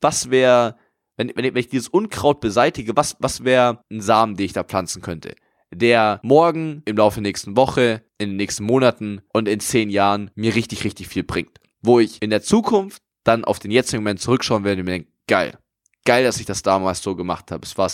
Was 0.00 0.30
wäre, 0.30 0.76
wenn, 1.16 1.32
wenn, 1.34 1.44
ich, 1.44 1.54
wenn 1.54 1.60
ich 1.60 1.68
dieses 1.68 1.88
Unkraut 1.88 2.40
beseitige, 2.40 2.96
was, 2.96 3.16
was 3.18 3.44
wäre 3.44 3.84
ein 3.90 4.00
Samen, 4.00 4.36
den 4.36 4.46
ich 4.46 4.52
da 4.52 4.64
pflanzen 4.64 5.02
könnte? 5.02 5.34
der 5.72 6.20
morgen, 6.22 6.82
im 6.84 6.96
Laufe 6.96 7.16
der 7.16 7.22
nächsten 7.22 7.56
Woche, 7.56 8.02
in 8.18 8.30
den 8.30 8.36
nächsten 8.36 8.64
Monaten 8.64 9.22
und 9.32 9.48
in 9.48 9.60
zehn 9.60 9.90
Jahren 9.90 10.30
mir 10.34 10.54
richtig, 10.54 10.84
richtig 10.84 11.08
viel 11.08 11.22
bringt. 11.22 11.58
Wo 11.82 12.00
ich 12.00 12.20
in 12.20 12.30
der 12.30 12.42
Zukunft 12.42 13.02
dann 13.24 13.44
auf 13.44 13.58
den 13.58 13.70
jetzigen 13.70 14.02
Moment 14.02 14.20
zurückschauen 14.20 14.64
werde 14.64 14.80
und 14.80 14.86
mir 14.86 14.92
denke, 14.92 15.10
geil, 15.26 15.58
geil, 16.04 16.24
dass 16.24 16.40
ich 16.40 16.46
das 16.46 16.62
damals 16.62 17.02
so 17.02 17.14
gemacht 17.14 17.50
habe. 17.50 17.64
Es 17.64 17.78
war 17.78 17.90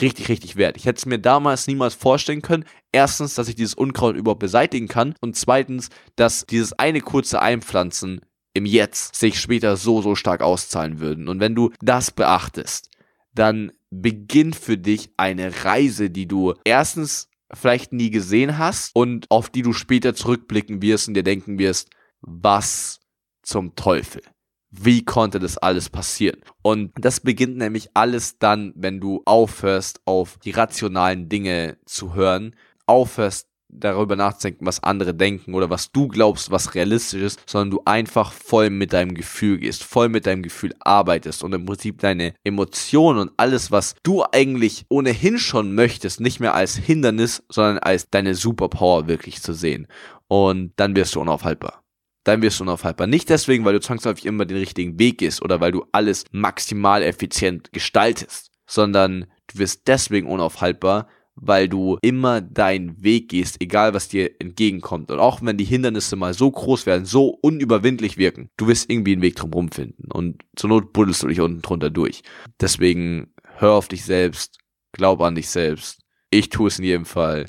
richtig, 0.00 0.28
richtig 0.28 0.56
wert. 0.56 0.76
Ich 0.76 0.86
hätte 0.86 0.98
es 0.98 1.06
mir 1.06 1.18
damals 1.18 1.66
niemals 1.66 1.94
vorstellen 1.94 2.42
können. 2.42 2.64
Erstens, 2.92 3.34
dass 3.34 3.48
ich 3.48 3.54
dieses 3.54 3.74
Unkraut 3.74 4.16
überhaupt 4.16 4.40
beseitigen 4.40 4.88
kann 4.88 5.14
und 5.20 5.36
zweitens, 5.36 5.88
dass 6.16 6.46
dieses 6.46 6.72
eine 6.74 7.00
kurze 7.00 7.40
Einpflanzen 7.40 8.20
im 8.52 8.66
Jetzt 8.66 9.14
sich 9.14 9.38
später 9.38 9.76
so, 9.76 10.02
so 10.02 10.14
stark 10.14 10.42
auszahlen 10.42 11.00
würden. 11.00 11.28
Und 11.28 11.40
wenn 11.40 11.54
du 11.54 11.70
das 11.80 12.10
beachtest, 12.10 12.90
dann 13.34 13.72
beginnt 13.90 14.56
für 14.56 14.78
dich 14.78 15.10
eine 15.16 15.64
Reise, 15.64 16.10
die 16.10 16.26
du 16.26 16.54
erstens 16.64 17.28
vielleicht 17.52 17.92
nie 17.92 18.10
gesehen 18.10 18.58
hast 18.58 18.94
und 18.94 19.30
auf 19.30 19.50
die 19.50 19.62
du 19.62 19.72
später 19.72 20.14
zurückblicken 20.14 20.82
wirst 20.82 21.08
und 21.08 21.14
dir 21.14 21.22
denken 21.22 21.58
wirst, 21.58 21.90
was 22.20 23.00
zum 23.42 23.74
Teufel. 23.74 24.22
Wie 24.70 25.04
konnte 25.04 25.40
das 25.40 25.58
alles 25.58 25.88
passieren? 25.88 26.40
Und 26.62 26.92
das 26.94 27.20
beginnt 27.20 27.56
nämlich 27.56 27.90
alles 27.94 28.38
dann, 28.38 28.72
wenn 28.76 29.00
du 29.00 29.22
aufhörst, 29.24 30.00
auf 30.04 30.38
die 30.38 30.52
rationalen 30.52 31.28
Dinge 31.28 31.78
zu 31.86 32.14
hören, 32.14 32.54
aufhörst, 32.86 33.48
darüber 33.72 34.16
nachzudenken, 34.16 34.66
was 34.66 34.82
andere 34.82 35.14
denken 35.14 35.54
oder 35.54 35.70
was 35.70 35.92
du 35.92 36.08
glaubst, 36.08 36.50
was 36.50 36.74
realistisch 36.74 37.22
ist, 37.22 37.40
sondern 37.46 37.70
du 37.70 37.82
einfach 37.84 38.32
voll 38.32 38.70
mit 38.70 38.92
deinem 38.92 39.14
Gefühl 39.14 39.58
gehst, 39.58 39.84
voll 39.84 40.08
mit 40.08 40.26
deinem 40.26 40.42
Gefühl 40.42 40.74
arbeitest 40.80 41.42
und 41.44 41.52
im 41.52 41.66
Prinzip 41.66 41.98
deine 42.00 42.34
Emotionen 42.44 43.18
und 43.20 43.32
alles, 43.36 43.70
was 43.70 43.94
du 44.02 44.24
eigentlich 44.32 44.84
ohnehin 44.88 45.38
schon 45.38 45.74
möchtest, 45.74 46.20
nicht 46.20 46.40
mehr 46.40 46.54
als 46.54 46.76
Hindernis, 46.76 47.42
sondern 47.48 47.78
als 47.78 48.10
deine 48.10 48.34
Superpower 48.34 49.08
wirklich 49.08 49.42
zu 49.42 49.52
sehen. 49.52 49.86
Und 50.28 50.72
dann 50.76 50.94
wirst 50.96 51.14
du 51.14 51.20
unaufhaltbar. 51.20 51.82
Dann 52.24 52.42
wirst 52.42 52.60
du 52.60 52.64
unaufhaltbar. 52.64 53.06
Nicht 53.06 53.30
deswegen, 53.30 53.64
weil 53.64 53.72
du 53.72 53.80
zwangsläufig 53.80 54.26
immer 54.26 54.44
den 54.44 54.58
richtigen 54.58 54.98
Weg 54.98 55.18
gehst 55.18 55.42
oder 55.42 55.60
weil 55.60 55.72
du 55.72 55.86
alles 55.92 56.24
maximal 56.32 57.02
effizient 57.02 57.72
gestaltest, 57.72 58.50
sondern 58.66 59.26
du 59.48 59.58
wirst 59.58 59.88
deswegen 59.88 60.28
unaufhaltbar, 60.28 61.08
weil 61.34 61.68
du 61.68 61.98
immer 62.02 62.40
deinen 62.40 63.02
Weg 63.02 63.28
gehst, 63.30 63.60
egal 63.60 63.94
was 63.94 64.08
dir 64.08 64.30
entgegenkommt. 64.40 65.10
Und 65.10 65.18
auch 65.18 65.40
wenn 65.42 65.56
die 65.56 65.64
Hindernisse 65.64 66.16
mal 66.16 66.34
so 66.34 66.50
groß 66.50 66.86
werden, 66.86 67.04
so 67.04 67.38
unüberwindlich 67.40 68.18
wirken, 68.18 68.50
du 68.56 68.66
wirst 68.66 68.90
irgendwie 68.90 69.12
einen 69.12 69.22
Weg 69.22 69.36
drumherum 69.36 69.70
finden. 69.70 70.10
Und 70.12 70.42
zur 70.56 70.70
Not 70.70 70.92
buddelst 70.92 71.22
du 71.22 71.28
dich 71.28 71.40
unten 71.40 71.62
drunter 71.62 71.90
durch. 71.90 72.22
Deswegen 72.60 73.32
hör 73.56 73.72
auf 73.72 73.88
dich 73.88 74.04
selbst, 74.04 74.58
glaub 74.92 75.20
an 75.22 75.34
dich 75.34 75.48
selbst. 75.48 76.02
Ich 76.30 76.48
tue 76.48 76.68
es 76.68 76.78
in 76.78 76.84
jedem 76.84 77.06
Fall. 77.06 77.46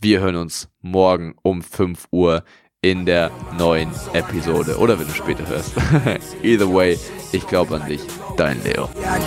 Wir 0.00 0.20
hören 0.20 0.36
uns 0.36 0.68
morgen 0.80 1.34
um 1.42 1.62
5 1.62 2.06
Uhr 2.10 2.44
in 2.80 3.06
der 3.06 3.30
neuen 3.56 3.90
Episode. 4.12 4.76
Oder 4.78 4.98
wenn 4.98 5.06
du 5.06 5.14
später 5.14 5.46
hörst. 5.46 5.74
Either 6.42 6.72
way, 6.72 6.98
ich 7.30 7.46
glaube 7.46 7.76
an 7.76 7.88
dich. 7.88 8.00
Dein 8.36 8.62
Leo. 8.64 8.88
Yeah, 8.96 9.18